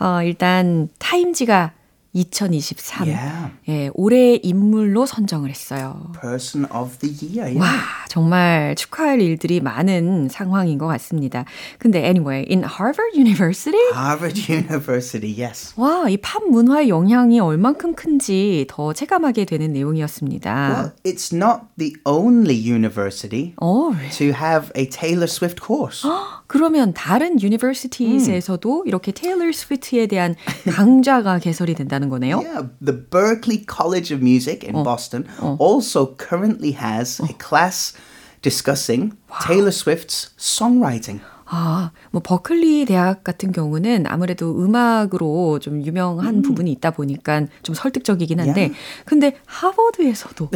어, 0.00 0.22
일단 0.22 0.88
타임지가 0.98 1.72
2023 2.14 3.06
Yeah. 3.08 3.50
예, 3.68 3.90
올해의 3.94 4.40
인물로 4.44 5.04
선정을 5.04 5.50
했어요. 5.50 6.12
Person 6.20 6.64
of 6.72 6.98
the 6.98 7.12
year. 7.12 7.50
Yeah. 7.50 7.58
와, 7.58 7.66
정말 8.08 8.74
축하할 8.76 9.20
일들이 9.20 9.60
많은 9.60 10.28
상황인 10.30 10.78
것 10.78 10.86
같습니다. 10.86 11.44
근데 11.78 12.04
anyway, 12.04 12.46
in 12.48 12.62
Harvard 12.64 13.16
University 13.16 13.76
Harvard 13.92 14.38
University, 14.48 15.34
yes. 15.42 15.74
와, 15.76 16.08
이 16.08 16.16
팝 16.16 16.44
문화의 16.48 16.88
영향이 16.88 17.40
얼만큼 17.40 17.94
큰지 17.94 18.66
더 18.68 18.92
체감하게 18.92 19.44
되는 19.44 19.72
내용이었습니다. 19.72 20.54
Well, 20.54 20.92
it's 21.04 21.34
not 21.34 21.66
the 21.76 21.94
only 22.06 22.54
university 22.54 23.54
어, 23.60 23.90
to 24.16 24.26
have 24.32 24.70
a 24.76 24.88
Taylor 24.88 25.26
Swift 25.28 25.60
course. 25.60 26.06
그러면 26.53 26.93
다른 26.93 27.39
universities에서도 27.41 28.83
이렇게 28.85 29.11
테일러 29.11 29.51
스위프트에 29.51 30.07
대한 30.07 30.35
강좌가 30.69 31.39
개설이 31.39 31.75
된다는 31.75 32.09
거네요. 32.09 32.39
Yeah, 32.39 32.69
the 32.83 32.93
Berklee 33.09 33.65
College 33.65 34.13
of 34.13 34.21
Music 34.21 34.63
in 34.63 34.83
Boston 34.83 35.27
also 35.59 36.15
currently 36.17 36.71
has 36.73 37.19
a 37.21 37.33
class 37.33 37.93
discussing 38.41 39.13
Taylor 39.45 39.71
Swift's 39.71 40.31
songwriting. 40.37 41.19
아, 41.46 41.90
뭐 42.10 42.22
버클리 42.22 42.86
대학 42.86 43.22
같은 43.24 43.52
경우는 43.52 44.06
아무래도 44.06 44.62
음악으로 44.62 45.58
좀 45.58 45.84
유명한 45.84 46.42
부분이 46.42 46.70
있다 46.72 46.90
보니까 46.92 47.46
좀 47.62 47.74
설득적이긴 47.74 48.40
한데, 48.40 48.72
근데 49.04 49.36
하버드에서도 49.46 50.50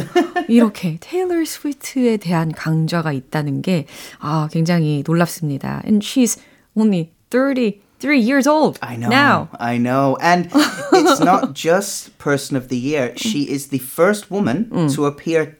이렇게 0.49 0.97
테일러 0.99 1.43
스위프트에 1.45 2.17
대한 2.17 2.51
강좌가 2.51 3.11
있다는 3.11 3.61
게 3.61 3.85
아, 4.19 4.47
굉장히 4.51 5.03
놀랍습니다. 5.05 5.81
And 5.85 6.05
she's 6.05 6.39
only 6.75 7.11
33 7.29 8.17
years 8.17 8.47
old 8.47 8.79
I 8.81 8.97
know. 8.97 9.09
now. 9.09 9.49
I 9.59 9.77
know. 9.77 10.17
And 10.21 10.49
it's 10.93 11.19
not 11.19 11.53
just 11.53 12.17
Person 12.17 12.57
of 12.57 12.69
the 12.69 12.77
Year. 12.77 13.13
She 13.15 13.43
is 13.43 13.67
the 13.69 13.77
first 13.79 14.31
woman 14.31 14.69
to 14.95 15.05
appear 15.05 15.58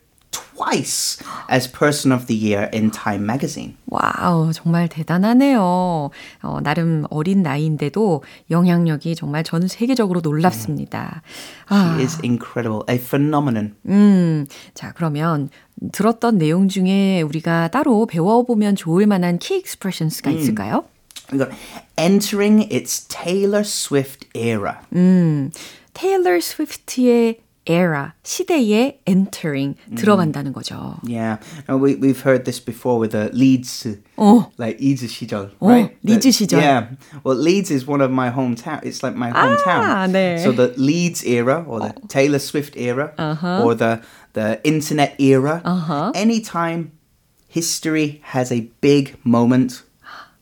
twice 0.60 1.18
as 1.50 1.72
Person 1.72 2.12
of 2.12 2.28
the 2.28 2.36
Year 2.36 2.70
in 2.74 2.92
Time 2.92 3.24
magazine. 3.24 3.78
와우, 3.88 4.52
정말 4.54 4.90
대단하네요. 4.90 6.12
어, 6.42 6.60
나름 6.62 7.06
어린 7.10 7.42
나이인데도 7.44 8.24
영향력이 8.52 9.16
정말 9.16 9.44
전 9.44 9.68
세계적으로 9.68 10.20
놀랍습니다. 10.22 11.22
아, 11.68 11.94
She 11.96 12.04
is 12.04 12.20
incredible, 12.24 12.84
a 12.90 12.98
phenomenon. 12.98 13.76
음, 13.88 14.48
자, 14.74 14.92
그러면 14.96 15.50
들었던 15.92 16.38
내용 16.38 16.68
중에 16.68 17.22
우리가 17.22 17.70
따로 17.70 18.06
배워보면 18.06 18.76
좋을 18.76 19.08
만한 19.08 19.40
키 19.40 19.56
expressions가 19.56 20.30
있을까요? 20.32 20.84
We've 21.32 21.38
got 21.38 21.52
entering 21.98 22.68
its 22.74 23.08
Taylor 23.08 23.62
Swift 23.62 24.28
era. 24.36 24.80
음, 24.94 25.52
테일러 25.94 26.40
스위프트의 26.40 27.40
era, 27.69 28.13
시대에 28.23 29.01
entering, 29.07 29.75
들어간다는 29.97 30.53
거죠. 30.53 30.99
Yeah, 31.03 31.39
no, 31.67 31.79
we 31.79 31.95
we've 31.97 32.21
heard 32.21 32.45
this 32.45 32.61
before 32.61 32.99
with 32.99 33.13
the 33.13 33.31
Leeds, 33.33 33.87
어. 34.19 34.51
like 34.59 34.79
Leeds 34.81 35.09
시절, 35.09 35.51
어, 35.61 35.67
right? 35.67 35.97
리즈 36.05 36.29
That- 36.29 36.47
시절. 36.47 36.61
Yeah, 36.61 36.87
well, 37.25 37.37
Leeds 37.37 37.71
is 37.71 37.87
one 37.87 38.03
of 38.03 38.11
my 38.13 38.29
hometown. 38.31 38.85
It's 38.85 39.03
like 39.03 39.17
my 39.17 39.31
hometown. 39.33 39.81
아, 39.81 40.07
네. 40.07 40.39
So 40.43 40.53
the 40.53 40.75
Leeds 40.77 41.25
era, 41.25 41.65
or 41.67 41.81
the 41.81 41.95
Taylor 42.09 42.39
Swift 42.39 42.77
era, 42.77 43.15
or 43.65 43.75
the 43.75 44.01
the 44.35 44.61
internet 44.65 45.15
era. 45.19 45.63
Uh-huh. 45.65 46.13
Anytime 46.15 46.93
history 47.49 48.21
has 48.35 48.53
a 48.53 48.69
big 48.83 49.17
moment, 49.25 49.85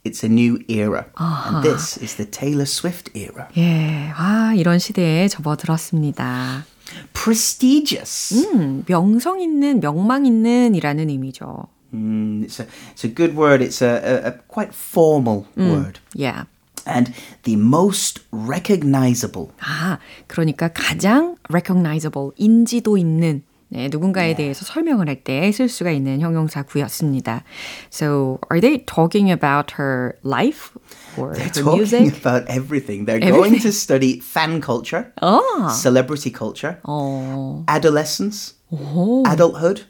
it's 0.02 0.24
a 0.24 0.28
new 0.28 0.58
era. 0.66 1.06
And 1.16 1.62
this 1.62 1.96
is 1.98 2.16
the 2.16 2.24
Taylor 2.24 2.66
Swift 2.66 3.10
era. 3.14 3.46
예, 3.56 4.10
아, 4.16 4.54
이런 4.56 4.80
시대에 4.80 5.28
접어들었습니다. 5.28 6.64
Prestigious. 7.12 8.34
음, 8.34 8.84
명성 8.86 9.40
있는, 9.40 9.80
명망 9.80 10.26
있는이라는 10.26 11.08
의미죠. 11.08 11.68
Mm, 11.94 12.44
it's, 12.44 12.60
a, 12.60 12.66
it's 12.94 13.04
a 13.04 13.08
good 13.08 13.36
word. 13.36 13.62
It's 13.62 13.82
a, 13.82 14.00
a, 14.02 14.28
a 14.28 14.32
quite 14.48 14.74
formal 14.74 15.46
word. 15.56 16.00
Yeah. 16.14 16.44
And 16.84 17.12
the 17.44 17.56
most 17.56 18.22
recognizable. 18.32 19.52
아, 19.60 19.98
그러니까 20.26 20.68
가장 20.68 21.36
recognizable, 21.48 22.32
인지도 22.36 22.96
있는 22.96 23.42
네, 23.69 23.89
누군가에 23.91 24.33
대해서 24.35 24.63
설명을 24.65 25.09
할 25.09 25.23
때 25.23 25.51
쓸 25.51 25.67
수가 25.67 25.91
있는 25.91 26.21
형용사구였습니다. 26.21 27.43
So, 27.91 28.39
are 28.49 28.61
they 28.61 28.85
talking 28.85 29.29
about 29.31 29.73
her 29.77 30.13
life 30.23 30.71
or 31.17 31.33
They're 31.33 31.43
her 31.43 31.63
talking 31.63 31.75
music? 31.77 32.17
about 32.17 32.45
everything. 32.47 33.05
They're 33.05 33.19
going 33.19 33.59
to 33.59 33.71
study 33.71 34.19
fan 34.21 34.61
culture, 34.61 35.11
아, 35.21 35.69
celebrity 35.71 36.31
culture, 36.31 36.77
어, 36.83 37.65
adolescence, 37.67 38.53
adulthood, 39.25 39.81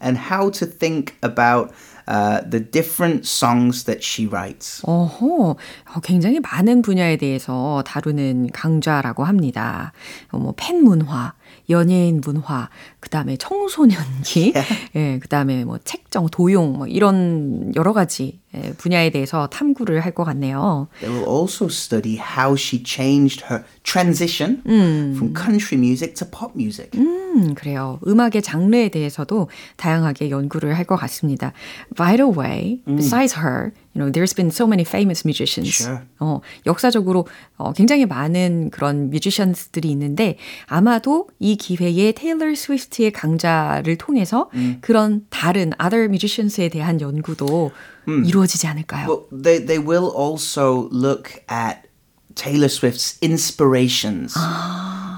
and 0.00 0.16
how 0.30 0.50
to 0.50 0.66
think 0.66 1.14
about 1.22 1.72
uh, 2.06 2.42
the 2.48 2.60
different 2.60 3.24
songs 3.26 3.84
that 3.84 4.02
she 4.04 4.26
writes. 4.26 4.82
어허, 4.84 5.56
어, 5.56 6.00
굉장히 6.02 6.38
많은 6.40 6.82
분야에 6.82 7.16
대해서 7.16 7.82
다루는 7.86 8.50
강좌라고 8.52 9.24
합니다. 9.24 9.92
어, 10.30 10.38
뭐, 10.38 10.52
팬 10.56 10.84
문화, 10.84 11.32
연예인 11.70 12.20
문화, 12.20 12.68
그 13.04 13.10
다음에 13.10 13.36
청소년기, 13.36 14.54
예, 14.96 15.18
그 15.20 15.28
다음에 15.28 15.62
뭐, 15.66 15.78
책정, 15.84 16.26
도용, 16.30 16.72
뭐, 16.78 16.86
이런 16.86 17.70
여러 17.76 17.92
가지 17.92 18.40
예, 18.56 18.72
분야에 18.78 19.10
대해서 19.10 19.46
탐구를 19.48 20.00
할 20.00 20.14
것 20.14 20.24
같네요. 20.24 20.88
They 21.00 21.12
will 21.12 21.28
also 21.28 21.66
study 21.66 22.16
how 22.18 22.54
she 22.56 22.82
changed 22.82 23.44
her 23.50 23.64
transition 23.82 24.62
from 24.64 25.34
country 25.34 25.76
music 25.76 26.14
to 26.14 26.26
pop 26.30 26.52
music. 26.56 26.90
음, 26.96 27.52
그래요. 27.54 27.98
음악의 28.06 28.40
장르에 28.42 28.88
대해서도 28.88 29.48
다양하게 29.76 30.30
연구를 30.30 30.78
할 30.78 30.86
것 30.86 30.96
같습니다. 30.96 31.52
By 31.96 32.16
the 32.16 32.30
way, 32.30 32.80
besides 32.86 33.36
her, 33.40 33.72
you 33.94 34.00
know, 34.00 34.10
there's 34.12 34.34
been 34.34 34.50
so 34.50 34.66
many 34.66 34.84
famous 34.86 35.26
musicians. 35.26 35.74
Sure. 35.74 35.98
어, 36.20 36.40
역사적으로 36.64 37.26
어, 37.56 37.72
굉장히 37.72 38.06
많은 38.06 38.70
그런 38.70 39.10
뮤지션들이 39.10 39.90
있는데 39.90 40.38
아마도 40.66 41.28
이 41.40 41.56
기회에 41.56 42.12
테일러 42.12 42.54
스위프트 42.54 42.93
의 42.93 43.11
강좌를 43.11 43.97
통해서 43.97 44.49
그런 44.81 45.25
다른 45.29 45.71
other 45.81 46.05
musicians에 46.05 46.69
대한 46.69 47.01
연구도 47.01 47.71
이루어지지 48.07 48.67
않을까요? 48.67 49.07
Well, 49.07 49.25
they, 49.31 49.59
they 49.63 49.79
will 49.79 50.09
also 50.15 50.89
look 50.91 51.43
at 51.49 51.87
Taylor 52.35 52.69
Swift's 52.69 53.17
inspirations. 53.21 54.35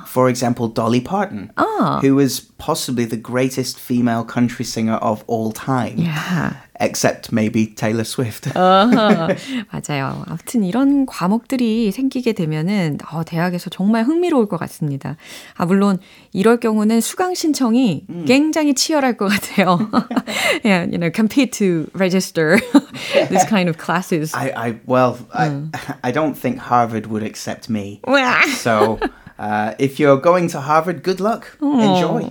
For 0.07 0.27
example, 0.27 0.67
Dolly 0.67 0.99
Parton, 0.99 1.51
who 2.01 2.19
is 2.19 2.41
possibly 2.57 3.05
the 3.05 3.15
greatest 3.15 3.79
female 3.79 4.25
country 4.25 4.65
singer 4.65 4.95
of 4.95 5.23
all 5.27 5.53
time, 5.53 5.97
Yeah. 5.97 6.53
Except 6.80 7.32
maybe 7.32 7.74
Taylor 7.74 8.04
Swift. 8.04 8.50
어허, 8.54 9.28
맞아요. 9.72 10.24
아무튼 10.26 10.64
이런 10.64 11.06
과목들이 11.06 11.90
생기게 11.92 12.32
되면은 12.32 12.98
어, 13.10 13.24
대학에서 13.24 13.70
정말 13.70 14.04
흥미로울 14.04 14.48
것 14.48 14.58
같습니다. 14.58 15.16
아 15.56 15.66
물론 15.66 15.98
이럴 16.32 16.58
경우는 16.58 17.00
수강 17.00 17.34
신청이 17.34 18.06
굉장히 18.26 18.74
치열할 18.74 19.16
것 19.16 19.28
같아요. 19.28 19.78
yeah, 20.64 20.84
you 20.84 20.98
know, 20.98 21.10
compete 21.10 21.52
to 21.52 21.88
register 21.94 22.58
this 23.28 23.44
kind 23.48 23.68
of 23.68 23.78
classes. 23.78 24.34
I, 24.34 24.52
I 24.56 24.80
well, 24.86 25.18
I, 25.32 25.62
I 26.02 26.12
don't 26.12 26.34
think 26.34 26.58
Harvard 26.58 27.06
would 27.06 27.22
accept 27.22 27.68
me. 27.70 28.00
So, 28.56 28.98
uh, 29.38 29.74
if 29.78 29.98
you're 29.98 30.20
going 30.20 30.48
to 30.50 30.60
Harvard, 30.60 31.02
good 31.02 31.20
luck. 31.22 31.56
Enjoy. 31.62 32.30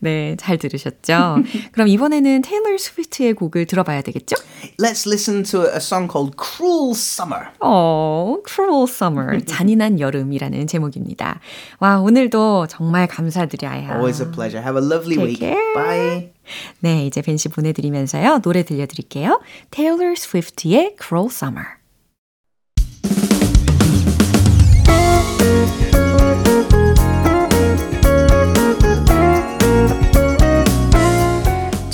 네, 0.00 0.36
잘 0.38 0.58
들으셨죠? 0.58 1.38
그럼 1.72 1.88
이번에는 1.88 2.42
테일러 2.42 2.76
스위프트의 2.78 3.34
곡을 3.34 3.66
들어봐야 3.66 4.02
되겠죠? 4.02 4.36
Let's 4.78 5.06
listen 5.06 5.42
to 5.44 5.62
a 5.66 5.76
song 5.76 6.08
called 6.10 6.36
Cruel 6.36 6.92
Summer. 6.92 7.48
어, 7.60 8.38
Cruel 8.46 8.84
Summer, 8.88 9.44
잔인한 9.44 10.00
여름이라는 10.00 10.66
제목입니다. 10.66 11.40
와, 11.78 11.98
오늘도 12.00 12.66
정말 12.68 13.06
감사드려요. 13.06 13.90
Always 13.90 14.22
a 14.22 14.30
pleasure. 14.30 14.62
Have 14.62 14.76
a 14.80 14.84
lovely 14.86 15.16
Take 15.16 15.26
week. 15.26 15.38
care. 15.40 15.74
Bye. 15.74 16.32
네, 16.80 17.06
이제 17.06 17.22
벤씨 17.22 17.48
보내드리면서요. 17.48 18.38
노래 18.40 18.62
들려드릴게요. 18.62 19.40
Taylor 19.70 20.12
Swift의 20.16 20.96
Cruel 21.00 21.28
Summer. 21.30 21.66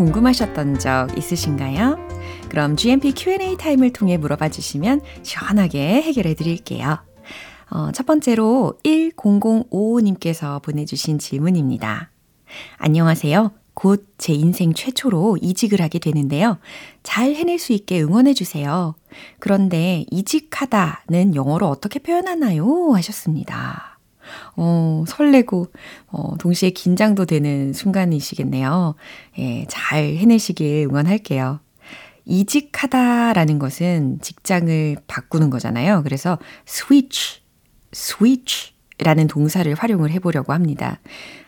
궁금하셨던 0.00 0.78
적 0.78 1.08
있으신가요? 1.18 1.98
그럼 2.48 2.74
GMP 2.74 3.12
Q&A 3.12 3.58
타임을 3.58 3.92
통해 3.92 4.16
물어봐 4.16 4.48
주시면 4.48 5.02
시원하게 5.22 6.00
해결해 6.00 6.32
드릴게요. 6.32 7.00
어, 7.70 7.92
첫 7.92 8.06
번째로 8.06 8.78
1005님께서 8.82 10.62
보내주신 10.62 11.18
질문입니다. 11.18 12.10
안녕하세요. 12.78 13.52
곧 13.74 14.10
제 14.16 14.32
인생 14.32 14.72
최초로 14.72 15.36
이직을 15.40 15.82
하게 15.82 15.98
되는데요. 15.98 16.58
잘 17.02 17.34
해낼 17.34 17.58
수 17.58 17.74
있게 17.74 18.02
응원해 18.02 18.32
주세요. 18.32 18.94
그런데 19.38 20.06
이직하다는 20.10 21.34
영어로 21.34 21.66
어떻게 21.68 21.98
표현하나요? 21.98 22.94
하셨습니다. 22.94 23.89
어, 24.56 25.04
설레고, 25.06 25.66
어, 26.08 26.36
동시에 26.38 26.70
긴장도 26.70 27.24
되는 27.26 27.72
순간이시겠네요. 27.72 28.94
예, 29.38 29.66
잘 29.68 30.16
해내시길 30.16 30.88
응원할게요. 30.90 31.60
이직하다라는 32.24 33.58
것은 33.58 34.20
직장을 34.20 34.96
바꾸는 35.06 35.50
거잖아요. 35.50 36.02
그래서 36.02 36.38
switch, 36.66 37.40
switch 37.92 38.72
라는 38.98 39.26
동사를 39.26 39.72
활용을 39.74 40.10
해보려고 40.10 40.52
합니다. 40.52 41.00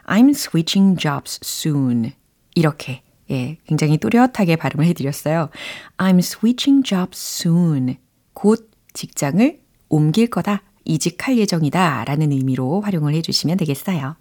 I'm 0.06 0.30
switching 0.30 0.98
jobs 0.98 1.38
soon. 1.44 2.12
이렇게, 2.54 3.02
예, 3.30 3.58
굉장히 3.66 3.98
또렷하게 3.98 4.56
발음을 4.56 4.86
해드렸어요. 4.86 5.50
I'm 5.98 6.18
switching 6.18 6.82
jobs 6.82 7.18
soon. 7.18 7.96
곧 8.32 8.70
직장을 8.94 9.60
옮길 9.88 10.28
거다. 10.28 10.62
이직할 10.84 11.38
예정이다. 11.38 12.04
라는 12.04 12.32
의미로 12.32 12.80
활용을 12.80 13.14
해주시면 13.14 13.56
되겠어요. 13.58 14.16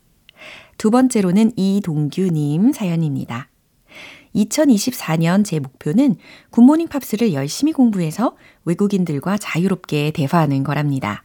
두 0.78 0.92
번째로는 0.92 1.54
이동규님 1.56 2.74
사연입니다. 2.74 3.50
2024년 4.36 5.44
제 5.44 5.60
목표는 5.60 6.16
굿모닝 6.52 6.88
팝스를 6.88 7.34
열심히 7.34 7.74
공부해서 7.74 8.36
외국인들과 8.66 9.38
자유롭게 9.38 10.12
대화하는 10.12 10.64
거랍니다. 10.64 11.24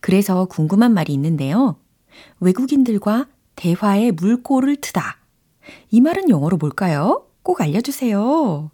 그래서 0.00 0.46
궁금한 0.46 0.94
말이 0.94 1.12
있는데요. 1.12 1.76
외국인들과 2.40 3.26
대화에 3.56 4.12
물꼬를 4.12 4.76
트다. 4.76 5.18
이 5.90 6.00
말은 6.00 6.30
영어로 6.30 6.56
뭘까요? 6.56 7.26
꼭 7.42 7.60
알려주세요. 7.60 8.70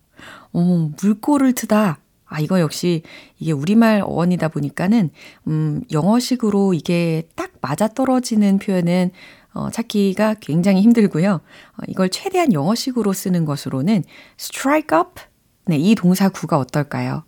어, 0.52 0.90
물꼬를 1.02 1.54
트다. 1.54 2.01
아, 2.32 2.40
이거 2.40 2.60
역시 2.60 3.02
이게 3.38 3.52
우리말 3.52 4.02
어원이다 4.04 4.48
보니까는, 4.48 5.10
음, 5.48 5.82
영어식으로 5.92 6.74
이게 6.74 7.28
딱 7.36 7.50
맞아떨어지는 7.60 8.58
표현은 8.58 9.10
어, 9.54 9.70
찾기가 9.70 10.36
굉장히 10.40 10.80
힘들고요. 10.80 11.34
어, 11.34 11.82
이걸 11.86 12.08
최대한 12.08 12.52
영어식으로 12.52 13.12
쓰는 13.12 13.44
것으로는 13.44 14.02
strike 14.38 14.98
up. 14.98 15.20
네, 15.66 15.76
이 15.76 15.94
동사 15.94 16.28
구가 16.28 16.58
어떨까요? 16.58 17.24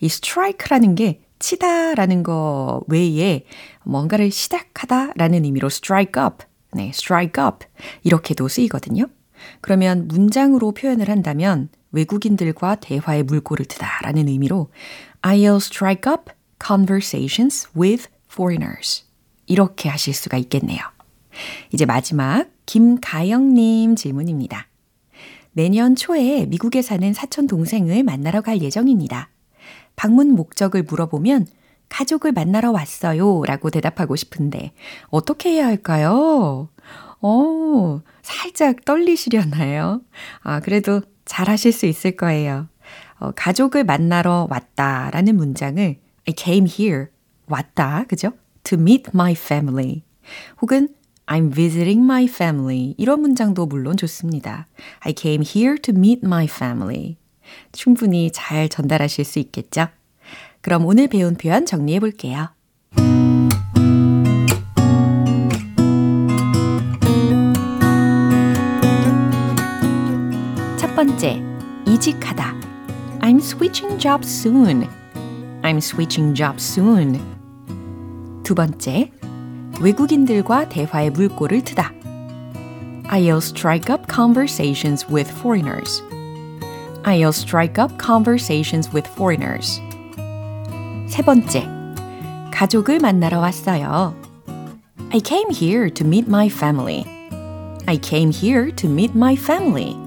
이 0.00 0.06
strike라는 0.06 0.94
게 0.94 1.20
치다라는 1.38 2.22
거 2.22 2.82
외에 2.88 3.44
뭔가를 3.84 4.30
시작하다라는 4.30 5.44
의미로 5.44 5.66
strike 5.66 6.22
up, 6.22 6.44
네, 6.72 6.88
strike 6.88 7.44
up 7.44 7.66
이렇게도 8.02 8.48
쓰이거든요. 8.48 9.06
그러면 9.60 10.08
문장으로 10.08 10.72
표현을 10.72 11.10
한다면 11.10 11.68
외국인들과 11.96 12.76
대화의 12.76 13.24
물꼬를 13.24 13.66
트다라는 13.66 14.28
의미로 14.28 14.70
I'll 15.22 15.56
strike 15.56 16.12
up 16.12 16.32
conversations 16.64 17.68
with 17.76 18.08
foreigners. 18.30 19.04
이렇게 19.46 19.88
하실 19.88 20.14
수가 20.14 20.36
있겠네요. 20.36 20.80
이제 21.72 21.84
마지막 21.86 22.48
김가영님 22.66 23.96
질문입니다. 23.96 24.68
내년 25.52 25.96
초에 25.96 26.46
미국에 26.46 26.82
사는 26.82 27.12
사촌 27.14 27.46
동생을 27.46 28.02
만나러 28.02 28.42
갈 28.42 28.60
예정입니다. 28.60 29.30
방문 29.96 30.32
목적을 30.32 30.82
물어보면 30.82 31.46
가족을 31.88 32.32
만나러 32.32 32.72
왔어요 32.72 33.42
라고 33.46 33.70
대답하고 33.70 34.16
싶은데 34.16 34.72
어떻게 35.08 35.52
해야 35.52 35.66
할까요? 35.66 36.68
어, 37.20 38.02
살짝 38.22 38.84
떨리시려나요? 38.84 40.02
아, 40.42 40.60
그래도 40.60 41.00
잘 41.26 41.50
하실 41.50 41.72
수 41.72 41.84
있을 41.84 42.16
거예요. 42.16 42.68
어, 43.18 43.32
가족을 43.32 43.84
만나러 43.84 44.46
왔다 44.50 45.10
라는 45.12 45.36
문장을 45.36 45.82
I 46.28 46.34
came 46.36 46.68
here. 46.70 47.06
왔다. 47.46 48.04
그죠? 48.08 48.32
To 48.64 48.78
meet 48.78 49.10
my 49.14 49.32
family. 49.32 50.02
혹은 50.62 50.88
I'm 51.26 51.52
visiting 51.52 52.02
my 52.02 52.24
family. 52.24 52.94
이런 52.96 53.20
문장도 53.20 53.66
물론 53.66 53.96
좋습니다. 53.96 54.66
I 55.00 55.14
came 55.16 55.44
here 55.46 55.76
to 55.82 55.94
meet 55.94 56.22
my 56.24 56.46
family. 56.46 57.16
충분히 57.72 58.30
잘 58.32 58.68
전달하실 58.68 59.24
수 59.24 59.38
있겠죠? 59.38 59.88
그럼 60.60 60.84
오늘 60.84 61.08
배운 61.08 61.36
표현 61.36 61.66
정리해 61.66 62.00
볼게요. 62.00 62.48
번째, 71.05 71.41
이직하다. 71.85 72.55
I'm 73.19 73.37
switching 73.37 73.99
jobs 73.99 74.27
soon. 74.27 74.87
I'm 75.61 75.77
switching 75.77 76.35
jobs 76.35 76.63
soon. 76.63 77.19
두 78.43 78.55
번째, 78.55 79.11
외국인들과 79.79 80.69
대화의 80.69 81.11
물꼬를 81.11 81.63
트다. 81.63 81.93
I'll 83.11 83.37
strike 83.37 83.93
up 83.93 84.07
conversations 84.11 85.05
with 85.11 85.29
foreigners. 85.29 86.01
I'll 87.03 87.33
strike 87.33 87.77
up 87.77 87.97
conversations 87.97 88.89
with 88.93 89.07
foreigners. 89.11 89.81
세 91.07 91.21
번째, 91.21 91.67
가족을 92.51 92.99
만나러 92.99 93.39
왔어요. 93.39 94.15
I 95.11 95.19
came 95.23 95.51
here 95.51 95.89
to 95.89 96.07
meet 96.07 96.27
my 96.27 96.47
family. 96.47 97.05
I 97.85 97.99
came 98.01 98.31
here 98.31 98.71
to 98.75 98.89
meet 98.89 99.13
my 99.15 99.35
family. 99.35 99.97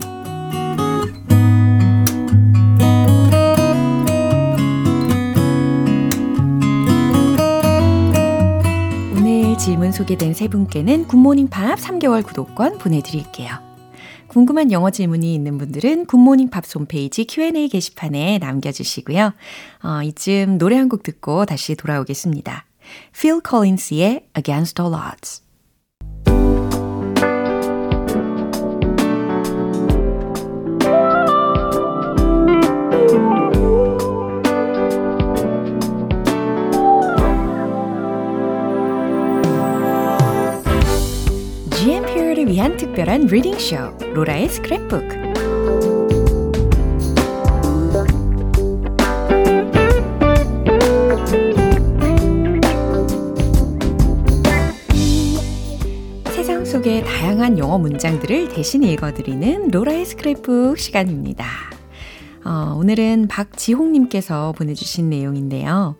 질문 9.59 9.91
소개된 9.91 10.33
세 10.33 10.47
분께는 10.47 11.05
굿모닝 11.07 11.49
팝 11.49 11.77
3개월 11.77 12.25
구독권 12.25 12.77
보내드릴게요. 12.77 13.49
궁금한 14.27 14.71
영어 14.71 14.89
질문이 14.89 15.33
있는 15.35 15.57
분들은 15.57 16.05
굿모닝 16.05 16.49
팝 16.49 16.63
홈페이지 16.75 17.25
Q&A 17.25 17.67
게시판에 17.67 18.37
남겨주시고요. 18.39 19.33
어, 19.83 20.03
이쯤 20.03 20.57
노래 20.59 20.77
한 20.77 20.87
곡 20.87 21.03
듣고 21.03 21.45
다시 21.45 21.75
돌아오겠습니다. 21.75 22.65
Phil 23.13 23.41
Collins의 23.47 24.27
Against 24.37 24.81
All 24.81 24.95
Odds. 24.95 25.48
위한 42.49 42.77
특별한 42.77 43.27
reading 43.27 43.62
쇼 43.62 43.77
로라의 44.15 44.47
스크랩북 44.47 45.29
세상 56.31 56.65
속의 56.65 57.03
다양한 57.03 57.59
영어 57.59 57.77
문장들을 57.77 58.49
대신 58.49 58.81
읽어드리는 58.81 59.67
로라의 59.67 60.05
스크랩북 60.05 60.79
시간입니다. 60.79 61.45
어, 62.43 62.75
오늘은 62.75 63.27
박지홍님께서 63.27 64.53
보내주신 64.53 65.07
내용인데요. 65.07 65.97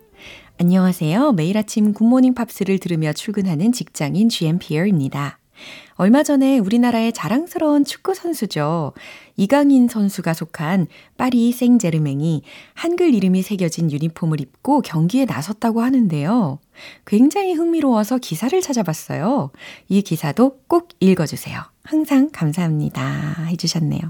안녕하세요. 0.58 1.30
매일 1.32 1.56
아침 1.56 1.92
굿모닝 1.92 2.34
팝스를 2.34 2.80
들으며 2.80 3.12
출근하는 3.12 3.70
직장인 3.70 4.28
GMPR입니다. 4.28 5.39
얼마 5.94 6.22
전에 6.22 6.58
우리나라의 6.58 7.12
자랑스러운 7.12 7.84
축구 7.84 8.14
선수죠. 8.14 8.92
이강인 9.36 9.88
선수가 9.88 10.34
속한 10.34 10.86
파리 11.16 11.52
생제르맹이 11.52 12.42
한글 12.74 13.14
이름이 13.14 13.42
새겨진 13.42 13.90
유니폼을 13.90 14.40
입고 14.40 14.82
경기에 14.82 15.24
나섰다고 15.24 15.82
하는데요. 15.82 16.58
굉장히 17.06 17.52
흥미로워서 17.54 18.18
기사를 18.18 18.58
찾아봤어요. 18.60 19.50
이 19.88 20.02
기사도 20.02 20.58
꼭 20.66 20.88
읽어주세요. 21.00 21.60
항상 21.84 22.30
감사합니다. 22.32 23.46
해주셨네요. 23.48 24.00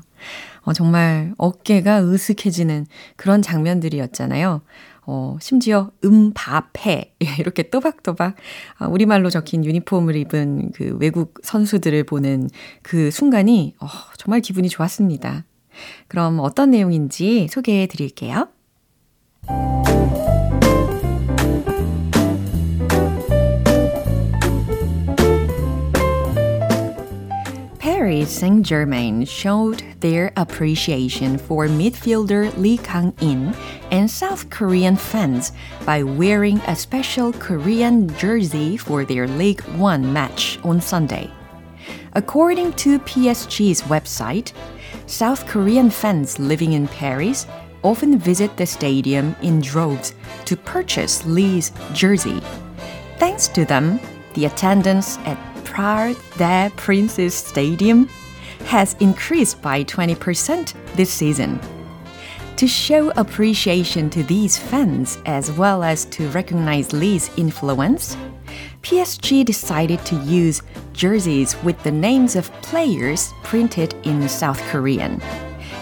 어, 0.62 0.72
정말 0.72 1.32
어깨가 1.38 2.04
으슥해지는 2.04 2.86
그런 3.16 3.42
장면들이었잖아요. 3.42 4.62
어, 5.06 5.36
심지어 5.40 5.90
음밥해 6.04 7.14
이렇게 7.38 7.68
또박또박 7.70 8.36
아, 8.78 8.86
우리말로 8.86 9.30
적힌 9.30 9.64
유니폼을 9.64 10.16
입은 10.16 10.72
그 10.72 10.96
외국 11.00 11.34
선수들을 11.42 12.04
보는 12.04 12.48
그 12.82 13.10
순간이 13.10 13.74
어, 13.80 13.86
정말 14.16 14.40
기분이 14.40 14.68
좋았습니다. 14.68 15.44
그럼 16.08 16.40
어떤 16.40 16.70
내용인지 16.70 17.48
소개해 17.48 17.86
드릴게요. 17.86 18.48
Paris 28.20 28.36
Saint-Germain 28.36 29.24
showed 29.24 29.82
their 30.00 30.30
appreciation 30.36 31.38
for 31.38 31.66
midfielder 31.68 32.54
Lee 32.58 32.76
Kang-in 32.76 33.54
and 33.90 34.10
South 34.10 34.50
Korean 34.50 34.94
fans 34.94 35.52
by 35.86 36.02
wearing 36.02 36.58
a 36.66 36.76
special 36.76 37.32
Korean 37.32 38.14
jersey 38.18 38.76
for 38.76 39.06
their 39.06 39.26
League 39.26 39.62
One 39.78 40.12
match 40.12 40.58
on 40.64 40.82
Sunday. 40.82 41.30
According 42.12 42.74
to 42.74 42.98
PSG's 42.98 43.80
website, 43.88 44.52
South 45.06 45.46
Korean 45.46 45.88
fans 45.88 46.38
living 46.38 46.74
in 46.74 46.88
Paris 46.88 47.46
often 47.82 48.18
visit 48.18 48.54
the 48.58 48.66
stadium 48.66 49.34
in 49.40 49.62
droves 49.62 50.12
to 50.44 50.58
purchase 50.58 51.24
Lee's 51.24 51.72
jersey. 51.94 52.42
Thanks 53.16 53.48
to 53.48 53.64
them, 53.64 53.98
the 54.34 54.44
attendance 54.44 55.16
at 55.24 55.38
Parc 55.70 56.16
des 56.36 56.70
Princes 56.76 57.34
Stadium 57.34 58.08
has 58.66 58.94
increased 59.00 59.62
by 59.62 59.84
20% 59.84 60.74
this 60.94 61.10
season. 61.10 61.60
To 62.56 62.66
show 62.66 63.10
appreciation 63.16 64.10
to 64.10 64.22
these 64.22 64.58
fans 64.58 65.18
as 65.24 65.50
well 65.52 65.82
as 65.82 66.04
to 66.06 66.28
recognize 66.28 66.92
Lee's 66.92 67.30
influence, 67.38 68.16
PSG 68.82 69.44
decided 69.44 70.04
to 70.04 70.16
use 70.16 70.62
jerseys 70.92 71.56
with 71.62 71.82
the 71.82 71.90
names 71.90 72.36
of 72.36 72.52
players 72.60 73.32
printed 73.42 73.94
in 74.04 74.28
South 74.28 74.60
Korean 74.68 75.22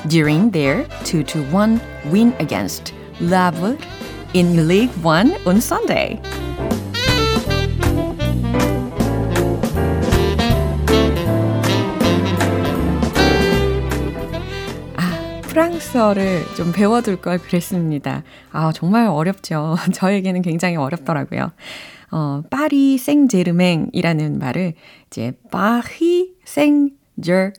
during 0.06 0.50
their 0.50 0.84
2 1.04 1.24
1 1.50 1.80
win 2.06 2.32
against 2.38 2.94
Lavre 3.20 3.76
in 4.34 4.68
League 4.68 4.94
One 5.02 5.32
on 5.46 5.60
Sunday. 5.60 6.20
프랑스어를 15.78 16.44
좀 16.56 16.72
배워둘 16.72 17.20
걸 17.20 17.38
그랬습니다. 17.38 18.24
아, 18.50 18.72
정말 18.72 19.06
어렵죠. 19.06 19.76
저에게는 19.94 20.42
굉장히 20.42 20.76
어렵더라고요. 20.76 21.52
어, 22.10 22.42
파리 22.50 22.98
생제르맹이라는 22.98 24.38
말을 24.38 24.74
이제 25.06 25.32
파리 25.50 26.34
생제르맹 26.44 27.56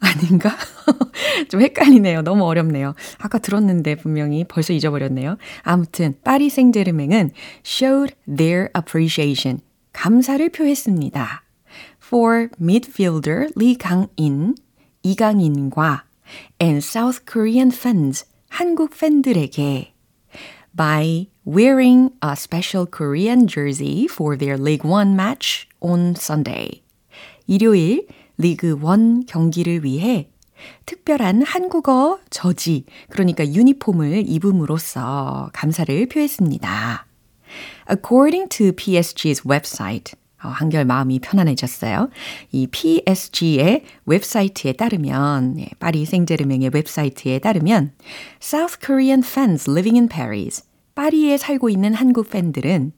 아닌가? 0.00 0.56
좀 1.48 1.60
헷갈리네요. 1.62 2.22
너무 2.22 2.44
어렵네요. 2.44 2.94
아까 3.18 3.38
들었는데 3.38 3.96
분명히 3.96 4.44
벌써 4.44 4.72
잊어버렸네요. 4.72 5.36
아무튼 5.62 6.14
파리 6.24 6.50
생제르맹은 6.50 7.30
showed 7.64 8.14
their 8.26 8.70
appreciation. 8.76 9.60
감사를 9.92 10.48
표했습니다. 10.48 11.42
For 12.04 12.48
midfielder 12.60 13.50
리 13.56 13.76
강인, 13.76 14.54
이강인과 15.02 16.07
and 16.60 16.82
South 16.82 17.24
Korean 17.24 17.70
fans, 17.70 18.24
한국 18.50 18.96
팬들에게 18.96 19.92
by 20.74 21.26
wearing 21.44 22.10
a 22.22 22.36
special 22.36 22.86
Korean 22.86 23.46
jersey 23.46 24.06
for 24.06 24.36
their 24.36 24.56
League 24.56 24.84
One 24.84 25.14
match 25.16 25.66
on 25.80 26.14
Sunday. 26.16 26.82
일요일 27.46 28.06
리그 28.38 28.76
1 28.76 29.26
경기를 29.26 29.84
위해 29.84 30.30
특별한 30.86 31.42
한국어 31.42 32.18
저지, 32.30 32.84
그러니까 33.10 33.46
유니폼을 33.46 34.24
입음으로써 34.28 35.50
감사를 35.52 36.06
표했습니다. 36.08 37.06
According 37.90 38.48
to 38.50 38.72
PSG's 38.72 39.44
website, 39.44 40.14
어, 40.14 40.27
한결 40.46 40.84
마음이 40.84 41.18
편안해졌어요. 41.18 42.10
이 42.52 42.66
PSG의 42.68 43.82
웹사이트에 44.06 44.72
따르면, 44.72 45.54
네, 45.54 45.68
파리 45.80 46.04
생제르맹의 46.04 46.70
웹사이트에 46.72 47.40
따르면, 47.40 47.92
South 48.40 48.78
Korean 48.80 49.22
fans 49.24 49.68
living 49.68 49.98
in 49.98 50.08
Paris, 50.08 50.62
파리에 50.94 51.36
살고 51.36 51.68
있는 51.68 51.94
한국 51.94 52.30
팬들은 52.30 52.92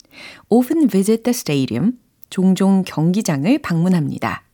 often 0.49 0.89
visit 0.89 1.23
the 1.23 1.35
stadium, 1.35 1.93
종종 2.29 2.83
경기장을 2.85 3.59
방문합니다. 3.59 4.45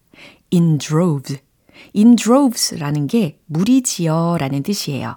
in 0.52 0.78
droves. 0.78 1.40
in 1.94 2.16
droves라는 2.16 3.06
게 3.06 3.38
무리지어라는 3.46 4.62
뜻이에요. 4.62 5.16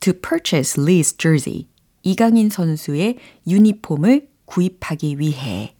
to 0.00 0.12
purchase 0.12 0.82
Lee's 0.82 1.18
jersey. 1.18 1.66
이강인 2.02 2.50
선수의 2.50 3.18
유니폼을 3.46 4.28
구입하기 4.44 5.18
위해. 5.18 5.74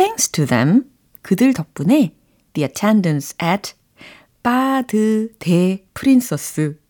Thanks 0.00 0.30
to 0.30 0.46
them. 0.46 0.84
그들 1.20 1.52
덕분에 1.52 2.14
the 2.54 2.64
attendance 2.64 3.36
at 3.42 3.74
바드 4.42 5.28
대 5.38 5.84
프린서스. 5.92 6.80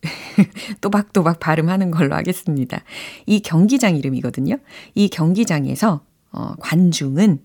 또박또박 0.79 1.41
발음하는 1.41 1.91
걸로 1.91 2.15
하겠습니다. 2.15 2.81
이 3.25 3.41
경기장 3.41 3.97
이름이거든요. 3.97 4.55
이 4.95 5.09
경기장에서 5.09 6.05
어, 6.31 6.55
관중은 6.61 7.43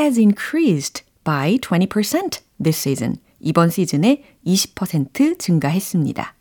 has 0.00 0.18
increased 0.18 1.04
by 1.22 1.58
20% 1.58 2.40
this 2.60 2.80
season. 2.80 3.18
이번 3.38 3.70
시즌에 3.70 4.24
20% 4.44 5.38
증가했습니다. 5.38 6.34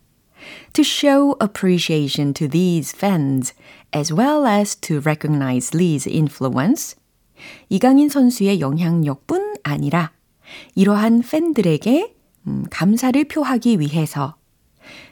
To 0.73 0.81
show 0.81 1.35
appreciation 1.39 2.33
to 2.33 2.49
these 2.49 2.91
fans 2.97 3.53
as 3.95 4.11
well 4.11 4.47
as 4.47 4.75
to 4.81 4.99
recognize 4.99 5.77
Lee's 5.77 6.07
influence, 6.07 6.95
이강인 7.69 8.09
선수의 8.09 8.59
영향력뿐 8.59 9.57
아니라 9.63 10.11
이러한 10.75 11.21
팬들에게 11.21 12.15
음, 12.47 12.65
감사를 12.69 13.23
표하기 13.25 13.79
위해서 13.79 14.35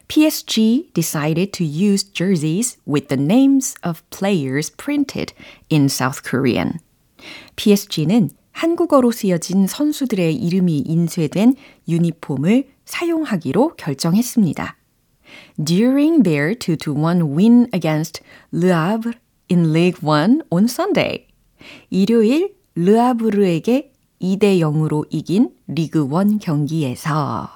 PSG 0.07 0.91
decided 0.93 1.51
to 1.53 1.65
use 1.65 2.11
jerseys 2.11 2.77
with 2.85 3.07
the 3.07 3.21
names 3.21 3.75
of 3.87 4.03
players 4.09 4.69
printed 4.69 5.33
in 5.71 5.85
South 5.85 6.21
Korean. 6.29 6.79
PSG는 7.55 8.31
한국어로 8.51 9.11
쓰여진 9.11 9.67
선수들의 9.67 10.35
이름이 10.35 10.79
인쇄된 10.79 11.55
유니폼을 11.87 12.67
사용하기로 12.83 13.75
결정했습니다. 13.77 14.75
During 15.63 16.23
their 16.23 16.55
2-1 16.55 17.33
win 17.33 17.67
against 17.73 18.21
Le 18.51 18.73
Havre 18.73 19.13
in 19.49 19.71
League 19.71 20.03
1 20.03 20.41
on 20.49 20.65
Sunday. 20.65 21.27
일요일 21.89 22.55
르아브르에게 22.75 23.91
2대 24.21 24.59
0으로 24.59 25.05
이긴 25.09 25.51
리그 25.67 26.07
1 26.07 26.39
경기에서 26.39 27.49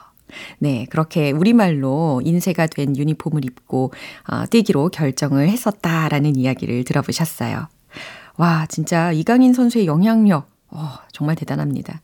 네, 0.59 0.85
그렇게 0.89 1.31
우리말로 1.31 2.21
인쇄가 2.23 2.67
된 2.67 2.97
유니폼을 2.97 3.45
입고 3.45 3.93
어, 4.27 4.45
뛰기로 4.47 4.89
결정을 4.89 5.47
했었다라는 5.49 6.35
이야기를 6.35 6.83
들어보셨어요. 6.83 7.67
와, 8.37 8.65
진짜 8.67 9.11
이강인 9.11 9.53
선수의 9.53 9.85
영향력 9.85 10.49
어, 10.69 10.89
정말 11.11 11.35
대단합니다. 11.35 12.01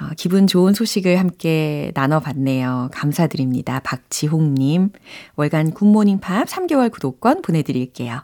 어, 0.00 0.08
기분 0.16 0.46
좋은 0.46 0.72
소식을 0.72 1.18
함께 1.18 1.92
나눠봤네요. 1.94 2.88
감사드립니다. 2.92 3.80
박지홍님. 3.80 4.90
월간 5.36 5.72
굿모닝 5.72 6.20
팝 6.20 6.48
3개월 6.48 6.90
구독권 6.90 7.42
보내드릴게요. 7.42 8.22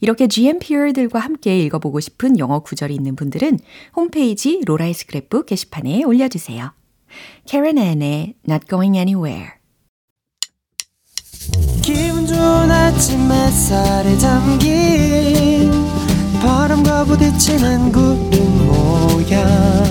이렇게 0.00 0.28
GMPR들과 0.28 1.18
함께 1.18 1.58
읽어보고 1.60 2.00
싶은 2.00 2.38
영어 2.38 2.60
구절이 2.60 2.94
있는 2.94 3.16
분들은 3.16 3.58
홈페이지 3.96 4.60
로라의 4.64 4.94
스크랩북 4.94 5.46
게시판에 5.46 6.04
올려주세요. 6.04 6.72
Karen 7.46 7.78
Ann의 7.78 8.34
Not 8.48 8.66
Going 8.68 8.96
Anywhere. 8.96 9.52
기분 11.82 12.26
좋은 12.26 12.70
아침 12.70 13.30
햇살에 13.32 14.16
담긴 14.18 15.70
바람과 16.42 17.04
부딪히는 17.04 17.92
구름 17.92 18.66
모양. 18.66 19.88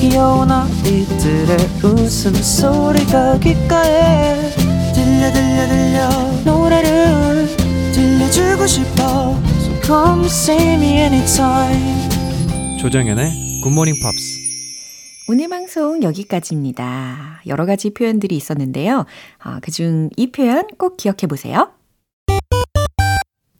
귀여운 0.00 0.50
아이들의 0.50 1.56
웃음소리가 1.82 3.38
귓가에 3.40 4.50
들려 4.94 5.32
들려 5.32 5.68
들려 5.68 6.08
주고 8.38 8.68
싶어 8.68 9.34
So 9.58 9.80
come 9.82 10.26
see 10.26 10.74
me 10.74 10.92
anytime 10.98 12.08
조정연의 12.78 13.60
굿모닝 13.64 13.94
팝스 14.00 14.38
오늘 15.28 15.48
방송 15.48 16.04
여기까지입니다. 16.04 17.42
여러 17.48 17.66
가지 17.66 17.90
표현들이 17.92 18.36
있었는데요. 18.36 19.06
아, 19.38 19.58
그중 19.60 20.10
이 20.16 20.30
표현 20.30 20.68
꼭 20.78 20.96
기억해 20.96 21.26
보세요. 21.28 21.72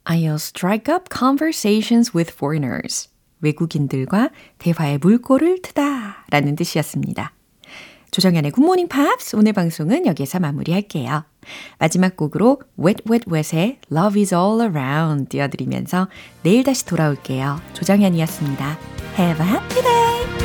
I'll 0.05 0.37
strike 0.37 0.95
up 0.95 1.07
conversations 1.13 2.13
with 2.17 2.33
foreigners. 2.33 3.11
외국인들과 3.41 4.31
대화의 4.59 4.99
물꼬를 4.99 5.61
트다 5.61 6.25
라는 6.31 6.55
뜻이었습니다. 6.57 7.33
조정연의 8.11 8.53
굿모닝 8.53 8.89
팝스 8.89 9.37
오늘 9.37 9.53
방송은 9.53 10.07
여기서 10.07 10.41
마무리할게요. 10.41 11.25
마지막 11.79 12.17
곡으로 12.17 12.61
Wet 12.79 13.03
Wet 13.11 13.25
Wet의 13.31 13.79
Love 13.93 14.21
is 14.21 14.35
All 14.35 14.61
Around 14.61 15.29
띄워드리면서 15.29 16.09
내일 16.43 16.65
다시 16.65 16.87
돌아올게요. 16.87 17.61
조정연이었습니다. 17.75 18.79
Have 19.19 19.45
a 19.45 19.53
happy 19.53 19.83
day! 19.83 20.38